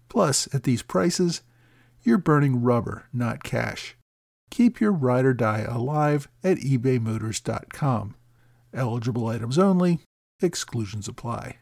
Plus, 0.08 0.52
at 0.54 0.62
these 0.62 0.82
prices, 0.82 1.42
you're 2.02 2.18
burning 2.18 2.62
rubber, 2.62 3.08
not 3.12 3.42
cash. 3.42 3.96
Keep 4.50 4.80
your 4.80 4.92
ride 4.92 5.24
or 5.24 5.34
die 5.34 5.62
alive 5.62 6.28
at 6.44 6.58
ebaymotors.com. 6.58 8.14
Eligible 8.72 9.26
items 9.26 9.58
only, 9.58 10.00
exclusions 10.40 11.08
apply. 11.08 11.56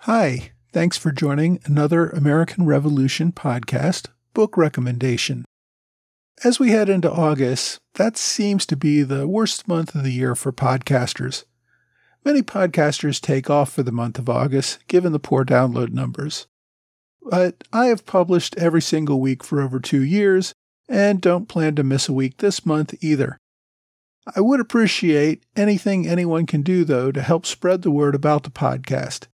Hi. 0.00 0.50
Thanks 0.72 0.98
for 0.98 1.10
joining 1.10 1.58
another 1.64 2.10
American 2.10 2.66
Revolution 2.66 3.32
podcast 3.32 4.08
book 4.36 4.58
recommendation. 4.58 5.46
As 6.44 6.60
we 6.60 6.70
head 6.70 6.90
into 6.90 7.10
August, 7.10 7.78
that 7.94 8.18
seems 8.18 8.66
to 8.66 8.76
be 8.76 9.02
the 9.02 9.26
worst 9.26 9.66
month 9.66 9.94
of 9.94 10.02
the 10.02 10.12
year 10.12 10.34
for 10.34 10.52
podcasters. 10.52 11.44
Many 12.22 12.42
podcasters 12.42 13.18
take 13.18 13.48
off 13.48 13.72
for 13.72 13.82
the 13.82 13.90
month 13.90 14.18
of 14.18 14.28
August, 14.28 14.86
given 14.88 15.12
the 15.12 15.18
poor 15.18 15.42
download 15.42 15.88
numbers. 15.88 16.46
But 17.22 17.64
I 17.72 17.86
have 17.86 18.04
published 18.04 18.54
every 18.58 18.82
single 18.82 19.22
week 19.22 19.42
for 19.42 19.62
over 19.62 19.80
two 19.80 20.04
years 20.04 20.52
and 20.86 21.18
don't 21.18 21.48
plan 21.48 21.74
to 21.76 21.82
miss 21.82 22.06
a 22.06 22.12
week 22.12 22.36
this 22.36 22.66
month 22.66 22.94
either. 23.02 23.38
I 24.36 24.42
would 24.42 24.60
appreciate 24.60 25.44
anything 25.56 26.06
anyone 26.06 26.44
can 26.44 26.60
do, 26.60 26.84
though, 26.84 27.10
to 27.10 27.22
help 27.22 27.46
spread 27.46 27.80
the 27.80 27.90
word 27.90 28.14
about 28.14 28.42
the 28.42 28.50
podcast. 28.50 29.28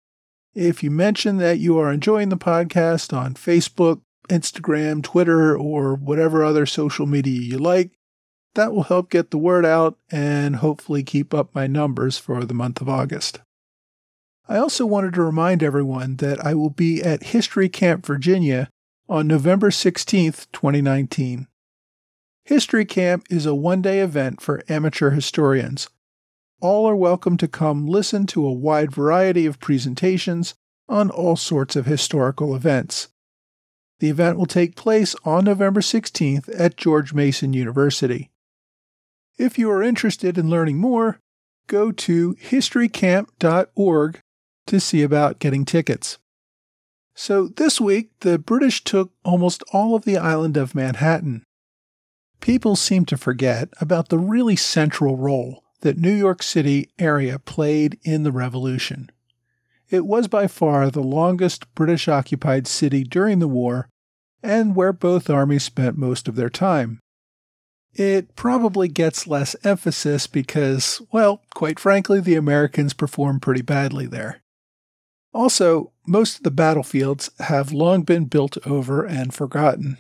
If 0.57 0.83
you 0.83 0.91
mention 0.91 1.37
that 1.37 1.61
you 1.61 1.79
are 1.79 1.93
enjoying 1.93 2.31
the 2.31 2.37
podcast 2.37 3.17
on 3.17 3.35
Facebook, 3.35 4.01
Instagram, 4.29 5.03
Twitter, 5.03 5.57
or 5.57 5.95
whatever 5.95 6.45
other 6.45 6.67
social 6.67 7.07
media 7.07 7.41
you 7.41 7.59
like, 7.59 7.93
that 8.55 8.73
will 8.73 8.85
help 8.85 9.11
get 9.11 9.31
the 9.31 9.39
word 9.39 9.65
out 9.65 9.99
and 10.11 10.57
hopefully 10.57 11.03
keep 11.03 11.35
up 11.35 11.55
my 11.55 11.67
numbers 11.67 12.19
for 12.19 12.45
the 12.45 12.55
month 12.55 12.81
of 12.81 12.89
August. 12.89 13.41
I 14.49 14.57
also 14.57 14.87
wanted 14.87 15.15
to 15.15 15.23
remind 15.23 15.63
everyone 15.63 16.17
that 16.17 16.45
I 16.45 16.55
will 16.55 16.71
be 16.71 17.03
at 17.03 17.25
History 17.25 17.69
Camp 17.69 18.07
Virginia 18.07 18.71
on 19.09 19.27
November 19.27 19.71
16th, 19.71 20.47
2019. 20.53 21.47
History 22.45 22.85
Camp 22.85 23.27
is 23.29 23.45
a 23.45 23.55
one 23.55 23.83
day 23.83 24.01
event 24.01 24.41
for 24.41 24.63
amateur 24.69 25.11
historians 25.11 25.89
all 26.61 26.89
are 26.89 26.97
welcome 26.97 27.37
to 27.37 27.47
come 27.47 27.87
listen 27.87 28.27
to 28.27 28.45
a 28.45 28.53
wide 28.53 28.91
variety 28.91 29.47
of 29.47 29.61
presentations 29.61 30.55
on 30.89 31.11
all 31.11 31.37
sorts 31.37 31.77
of 31.77 31.87
historical 31.87 32.55
events. 32.55 33.09
The 34.01 34.11
event 34.11 34.39
will 34.39 34.47
take 34.47 34.77
place 34.77 35.17
on 35.25 35.45
November 35.45 35.81
16th 35.81 36.49
at 36.59 36.77
George 36.77 37.13
Mason 37.13 37.53
University. 37.53 38.31
If 39.39 39.59
you 39.59 39.71
are 39.71 39.83
interested 39.83 40.39
in 40.39 40.51
learning 40.51 40.79
more, 40.79 41.19
go 41.67 41.93
to 41.93 42.35
historycamp.org 42.35 44.21
to 44.67 44.81
see 44.81 45.03
about 45.03 45.39
getting 45.39 45.65
tickets. 45.65 46.19
So, 47.15 47.49
this 47.49 47.81
week, 47.81 48.11
the 48.21 48.39
British 48.39 48.85
took 48.85 49.13
almost 49.25 49.65
all 49.73 49.97
of 49.97 50.05
the 50.05 50.17
island 50.17 50.57
of 50.57 50.75
Manhattan. 50.75 51.43
People 52.41 52.77
seem 52.77 53.05
to 53.07 53.17
forget 53.17 53.69
about 53.81 54.09
the 54.09 54.19
really 54.19 54.55
central 54.55 55.17
role 55.17 55.65
that 55.81 55.99
New 55.99 56.13
York 56.13 56.43
City 56.43 56.91
area 56.99 57.39
played 57.41 57.99
in 58.05 58.23
the 58.23 58.31
Revolution. 58.31 59.11
It 59.91 60.07
was 60.07 60.29
by 60.29 60.47
far 60.47 60.91
the 60.91 61.03
longest 61.03 61.73
British 61.75 62.09
occupied 62.09 62.67
city 62.67 63.05
during 63.05 63.39
the 63.39 63.49
war 63.49 63.89
and 64.43 64.77
where 64.77 64.93
both 64.93 65.31
armies 65.31 65.65
spent 65.65 65.97
most 65.97 66.29
of 66.29 66.37
their 66.37 66.51
time. 66.51 67.01
It 67.95 68.37
probably 68.37 68.89
gets 68.89 69.27
less 69.27 69.57
emphasis 69.65 70.27
because, 70.27 71.03
well, 71.11 71.43
quite 71.55 71.81
frankly, 71.81 72.21
the 72.21 72.37
Americans 72.37 72.93
performed 72.93 73.43
pretty 73.43 73.63
badly 73.63 74.07
there. 74.07 74.41
Also, 75.33 75.93
most 76.07 76.39
of 76.39 76.43
the 76.43 76.51
battlefields 76.51 77.31
have 77.41 77.73
long 77.73 78.03
been 78.03 78.27
built 78.27 78.57
over 78.67 79.05
and 79.05 79.35
forgotten. 79.35 79.99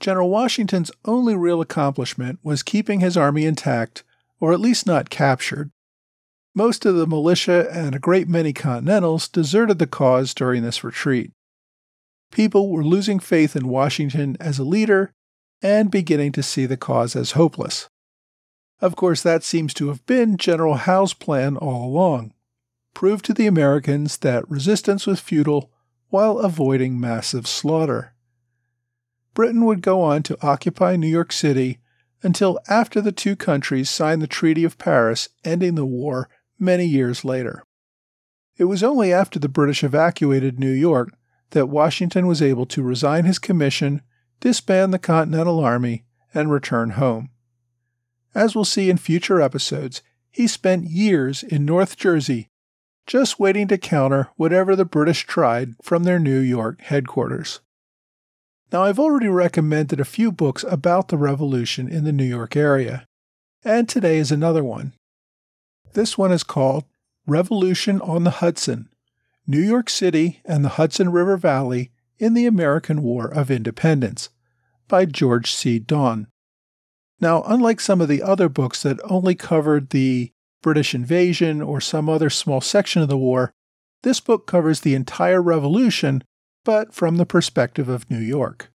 General 0.00 0.30
Washington's 0.30 0.90
only 1.04 1.36
real 1.36 1.60
accomplishment 1.60 2.38
was 2.42 2.62
keeping 2.62 3.00
his 3.00 3.16
army 3.16 3.44
intact 3.44 4.02
or 4.40 4.52
at 4.52 4.60
least 4.60 4.86
not 4.86 5.10
captured. 5.10 5.70
Most 6.54 6.84
of 6.84 6.96
the 6.96 7.06
militia 7.06 7.68
and 7.70 7.94
a 7.94 8.00
great 8.00 8.28
many 8.28 8.52
Continentals 8.52 9.28
deserted 9.28 9.78
the 9.78 9.86
cause 9.86 10.34
during 10.34 10.62
this 10.62 10.82
retreat. 10.82 11.32
People 12.32 12.70
were 12.70 12.84
losing 12.84 13.20
faith 13.20 13.54
in 13.54 13.68
Washington 13.68 14.36
as 14.40 14.58
a 14.58 14.64
leader 14.64 15.12
and 15.62 15.90
beginning 15.90 16.32
to 16.32 16.42
see 16.42 16.66
the 16.66 16.76
cause 16.76 17.14
as 17.14 17.32
hopeless. 17.32 17.88
Of 18.80 18.96
course, 18.96 19.22
that 19.22 19.44
seems 19.44 19.74
to 19.74 19.88
have 19.88 20.04
been 20.06 20.36
General 20.36 20.74
Howe's 20.74 21.14
plan 21.14 21.56
all 21.56 21.86
along 21.86 22.32
prove 22.94 23.22
to 23.22 23.32
the 23.32 23.46
Americans 23.46 24.18
that 24.18 24.48
resistance 24.50 25.06
was 25.06 25.20
futile 25.20 25.70
while 26.08 26.38
avoiding 26.38 27.00
massive 27.00 27.46
slaughter. 27.46 28.14
Britain 29.32 29.64
would 29.64 29.80
go 29.80 30.02
on 30.02 30.22
to 30.24 30.36
occupy 30.42 30.96
New 30.96 31.06
York 31.06 31.32
City 31.32 31.78
until 32.22 32.58
after 32.68 33.00
the 33.00 33.12
two 33.12 33.36
countries 33.36 33.88
signed 33.88 34.20
the 34.20 34.26
Treaty 34.26 34.64
of 34.64 34.76
Paris, 34.76 35.28
ending 35.44 35.76
the 35.76 35.86
war 35.86 36.28
many 36.60 36.84
years 36.84 37.24
later. 37.24 37.64
It 38.56 38.64
was 38.64 38.82
only 38.82 39.12
after 39.12 39.38
the 39.38 39.48
British 39.48 39.82
evacuated 39.82 40.58
New 40.58 40.72
York 40.72 41.14
that 41.50 41.66
Washington 41.66 42.26
was 42.26 42.42
able 42.42 42.66
to 42.66 42.82
resign 42.82 43.24
his 43.24 43.38
commission, 43.38 44.02
disband 44.40 44.92
the 44.92 44.98
Continental 44.98 45.60
Army, 45.60 46.04
and 46.34 46.50
return 46.50 46.90
home. 46.90 47.30
As 48.34 48.54
we'll 48.54 48.64
see 48.64 48.90
in 48.90 48.98
future 48.98 49.40
episodes, 49.40 50.02
he 50.30 50.46
spent 50.46 50.90
years 50.90 51.42
in 51.42 51.64
North 51.64 51.96
Jersey 51.96 52.48
just 53.06 53.40
waiting 53.40 53.66
to 53.68 53.78
counter 53.78 54.28
whatever 54.36 54.76
the 54.76 54.84
British 54.84 55.26
tried 55.26 55.74
from 55.82 56.04
their 56.04 56.18
New 56.18 56.38
York 56.38 56.80
headquarters. 56.82 57.60
Now, 58.72 58.84
I've 58.84 59.00
already 59.00 59.26
recommended 59.26 59.98
a 59.98 60.04
few 60.04 60.30
books 60.30 60.64
about 60.68 61.08
the 61.08 61.16
Revolution 61.16 61.88
in 61.88 62.04
the 62.04 62.12
New 62.12 62.24
York 62.24 62.54
area, 62.54 63.08
and 63.64 63.88
today 63.88 64.18
is 64.18 64.30
another 64.30 64.62
one. 64.62 64.92
This 65.92 66.16
one 66.16 66.30
is 66.30 66.44
called 66.44 66.84
Revolution 67.26 68.00
on 68.00 68.24
the 68.24 68.30
Hudson 68.30 68.88
New 69.46 69.60
York 69.60 69.90
City 69.90 70.40
and 70.44 70.64
the 70.64 70.70
Hudson 70.70 71.10
River 71.10 71.36
Valley 71.36 71.90
in 72.18 72.34
the 72.34 72.46
American 72.46 73.02
War 73.02 73.26
of 73.26 73.50
Independence 73.50 74.28
by 74.86 75.04
George 75.04 75.50
C. 75.52 75.80
Daughan. 75.80 76.26
Now, 77.20 77.42
unlike 77.44 77.80
some 77.80 78.00
of 78.00 78.08
the 78.08 78.22
other 78.22 78.48
books 78.48 78.82
that 78.82 79.00
only 79.02 79.34
covered 79.34 79.90
the 79.90 80.32
British 80.62 80.94
invasion 80.94 81.60
or 81.60 81.80
some 81.80 82.08
other 82.08 82.30
small 82.30 82.60
section 82.60 83.02
of 83.02 83.08
the 83.08 83.18
war, 83.18 83.52
this 84.02 84.20
book 84.20 84.46
covers 84.46 84.80
the 84.80 84.94
entire 84.94 85.42
revolution, 85.42 86.22
but 86.64 86.94
from 86.94 87.16
the 87.16 87.26
perspective 87.26 87.88
of 87.88 88.10
New 88.10 88.20
York. 88.20 88.70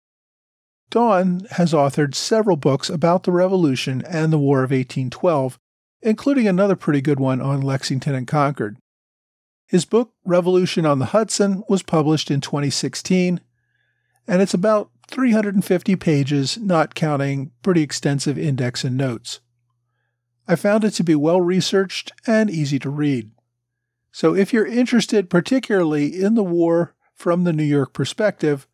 Daughan 0.90 1.48
has 1.52 1.72
authored 1.72 2.14
several 2.14 2.56
books 2.56 2.90
about 2.90 3.22
the 3.22 3.32
Revolution 3.32 4.02
and 4.06 4.32
the 4.32 4.38
War 4.38 4.58
of 4.58 4.70
1812, 4.70 5.58
including 6.04 6.46
another 6.46 6.76
pretty 6.76 7.00
good 7.00 7.18
one 7.18 7.40
on 7.40 7.62
Lexington 7.62 8.14
and 8.14 8.26
Concord. 8.26 8.76
His 9.66 9.86
book, 9.86 10.12
Revolution 10.24 10.84
on 10.84 10.98
the 10.98 11.06
Hudson, 11.06 11.64
was 11.66 11.82
published 11.82 12.30
in 12.30 12.42
2016, 12.42 13.40
and 14.28 14.42
it's 14.42 14.52
about 14.52 14.90
350 15.08 15.96
pages, 15.96 16.58
not 16.58 16.94
counting 16.94 17.52
pretty 17.62 17.82
extensive 17.82 18.38
index 18.38 18.84
and 18.84 18.96
notes. 18.98 19.40
I 20.46 20.56
found 20.56 20.84
it 20.84 20.90
to 20.92 21.04
be 21.04 21.14
well 21.14 21.40
researched 21.40 22.12
and 22.26 22.50
easy 22.50 22.78
to 22.80 22.90
read. 22.90 23.30
So 24.12 24.34
if 24.34 24.52
you're 24.52 24.66
interested 24.66 25.30
particularly 25.30 26.22
in 26.22 26.34
the 26.34 26.44
war 26.44 26.94
from 27.14 27.44
the 27.44 27.52
New 27.52 27.64
York 27.64 27.94
perspective, 27.94 28.68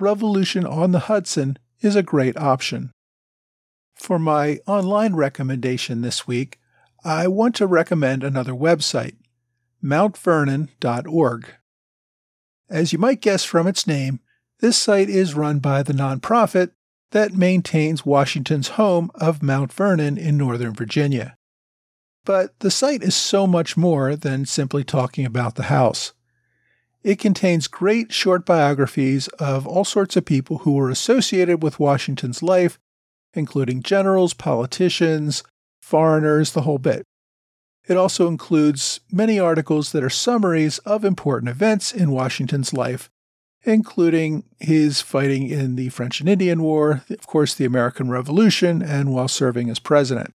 Revolution 0.00 0.66
on 0.66 0.90
the 0.90 1.00
Hudson 1.00 1.56
is 1.80 1.94
a 1.94 2.02
great 2.02 2.36
option. 2.36 2.90
For 3.94 4.18
my 4.18 4.58
online 4.66 5.14
recommendation 5.14 6.00
this 6.00 6.26
week, 6.26 6.58
I 7.06 7.28
want 7.28 7.54
to 7.56 7.66
recommend 7.66 8.24
another 8.24 8.54
website, 8.54 9.16
mountvernon.org. 9.82 11.54
As 12.70 12.92
you 12.94 12.98
might 12.98 13.20
guess 13.20 13.44
from 13.44 13.66
its 13.66 13.86
name, 13.86 14.20
this 14.60 14.78
site 14.78 15.10
is 15.10 15.34
run 15.34 15.58
by 15.58 15.82
the 15.82 15.92
nonprofit 15.92 16.70
that 17.10 17.34
maintains 17.34 18.06
Washington's 18.06 18.68
home 18.68 19.10
of 19.16 19.42
Mount 19.42 19.70
Vernon 19.70 20.16
in 20.16 20.38
Northern 20.38 20.72
Virginia. 20.72 21.36
But 22.24 22.58
the 22.60 22.70
site 22.70 23.02
is 23.02 23.14
so 23.14 23.46
much 23.46 23.76
more 23.76 24.16
than 24.16 24.46
simply 24.46 24.82
talking 24.82 25.26
about 25.26 25.56
the 25.56 25.64
house. 25.64 26.14
It 27.02 27.18
contains 27.18 27.68
great 27.68 28.14
short 28.14 28.46
biographies 28.46 29.28
of 29.38 29.66
all 29.66 29.84
sorts 29.84 30.16
of 30.16 30.24
people 30.24 30.58
who 30.58 30.72
were 30.72 30.88
associated 30.88 31.62
with 31.62 31.78
Washington's 31.78 32.42
life, 32.42 32.78
including 33.34 33.82
generals, 33.82 34.32
politicians, 34.32 35.42
foreigners, 35.84 36.52
the 36.52 36.62
whole 36.62 36.78
bit. 36.78 37.04
It 37.86 37.96
also 37.96 38.28
includes 38.28 39.00
many 39.12 39.38
articles 39.38 39.92
that 39.92 40.02
are 40.02 40.10
summaries 40.10 40.78
of 40.78 41.04
important 41.04 41.50
events 41.50 41.92
in 41.92 42.10
Washington's 42.10 42.72
life 42.72 43.10
including 43.64 44.44
his 44.60 45.00
fighting 45.00 45.48
in 45.48 45.76
the 45.76 45.88
French 45.88 46.20
and 46.20 46.28
Indian 46.28 46.62
War, 46.62 47.02
of 47.08 47.26
course, 47.26 47.54
the 47.54 47.64
American 47.64 48.10
Revolution, 48.10 48.82
and 48.82 49.12
while 49.12 49.28
serving 49.28 49.70
as 49.70 49.78
president. 49.78 50.30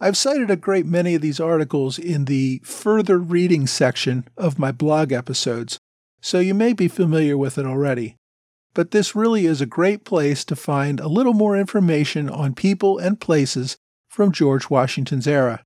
I've 0.00 0.16
cited 0.16 0.50
a 0.50 0.56
great 0.56 0.86
many 0.86 1.14
of 1.14 1.20
these 1.20 1.40
articles 1.40 1.98
in 1.98 2.24
the 2.24 2.62
further 2.64 3.18
reading 3.18 3.66
section 3.66 4.26
of 4.36 4.58
my 4.58 4.72
blog 4.72 5.12
episodes, 5.12 5.78
so 6.22 6.38
you 6.38 6.54
may 6.54 6.72
be 6.72 6.88
familiar 6.88 7.36
with 7.36 7.58
it 7.58 7.66
already. 7.66 8.16
But 8.72 8.92
this 8.92 9.14
really 9.14 9.46
is 9.46 9.60
a 9.60 9.66
great 9.66 10.04
place 10.04 10.44
to 10.46 10.56
find 10.56 11.00
a 11.00 11.08
little 11.08 11.34
more 11.34 11.56
information 11.56 12.30
on 12.30 12.54
people 12.54 12.98
and 12.98 13.20
places 13.20 13.76
from 14.10 14.32
George 14.32 14.68
Washington's 14.68 15.28
era. 15.28 15.64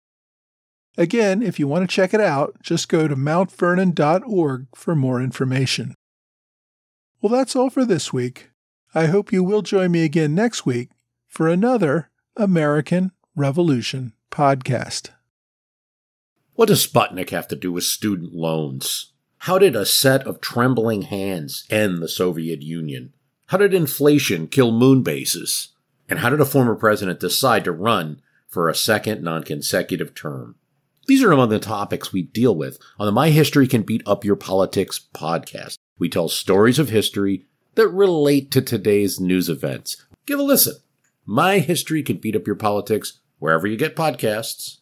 Again, 0.98 1.42
if 1.42 1.58
you 1.58 1.66
want 1.66 1.88
to 1.88 1.92
check 1.92 2.12
it 2.12 2.20
out, 2.20 2.54
just 2.62 2.90
go 2.90 3.08
to 3.08 3.16
mountvernon.org 3.16 4.66
for 4.74 4.94
more 4.94 5.20
information. 5.20 5.94
Well, 7.20 7.32
that's 7.32 7.56
all 7.56 7.70
for 7.70 7.86
this 7.86 8.12
week. 8.12 8.50
I 8.94 9.06
hope 9.06 9.32
you 9.32 9.42
will 9.42 9.62
join 9.62 9.90
me 9.90 10.04
again 10.04 10.34
next 10.34 10.66
week 10.66 10.90
for 11.26 11.48
another 11.48 12.10
American 12.36 13.12
Revolution 13.34 14.12
podcast. 14.30 15.08
What 16.52 16.68
does 16.68 16.86
Sputnik 16.86 17.30
have 17.30 17.48
to 17.48 17.56
do 17.56 17.72
with 17.72 17.84
student 17.84 18.34
loans? 18.34 19.14
How 19.38 19.58
did 19.58 19.74
a 19.74 19.86
set 19.86 20.26
of 20.26 20.42
trembling 20.42 21.02
hands 21.02 21.66
end 21.70 22.02
the 22.02 22.08
Soviet 22.08 22.62
Union? 22.62 23.14
How 23.46 23.56
did 23.56 23.74
inflation 23.74 24.48
kill 24.48 24.70
moon 24.70 25.02
bases? 25.02 25.70
And 26.08 26.18
how 26.18 26.28
did 26.28 26.40
a 26.40 26.44
former 26.44 26.74
president 26.74 27.20
decide 27.20 27.64
to 27.64 27.72
run 27.72 28.20
for 28.54 28.68
a 28.68 28.74
second 28.74 29.20
non 29.20 29.42
consecutive 29.42 30.14
term? 30.14 30.54
These 31.06 31.22
are 31.22 31.32
among 31.32 31.50
the 31.50 31.58
topics 31.58 32.12
we 32.12 32.22
deal 32.22 32.54
with 32.54 32.78
on 32.98 33.04
the 33.04 33.12
My 33.12 33.28
History 33.30 33.66
Can 33.66 33.82
Beat 33.82 34.02
Up 34.06 34.24
Your 34.24 34.36
Politics 34.36 35.00
podcast. 35.12 35.76
We 35.98 36.08
tell 36.08 36.28
stories 36.28 36.78
of 36.78 36.88
history 36.88 37.44
that 37.74 37.88
relate 37.88 38.50
to 38.52 38.62
today's 38.62 39.20
news 39.20 39.48
events. 39.48 40.06
Give 40.24 40.38
a 40.38 40.42
listen. 40.42 40.76
My 41.26 41.58
History 41.58 42.02
Can 42.02 42.18
Beat 42.18 42.36
Up 42.36 42.46
Your 42.46 42.56
Politics 42.56 43.20
wherever 43.40 43.66
you 43.66 43.76
get 43.76 43.96
podcasts. 43.96 44.78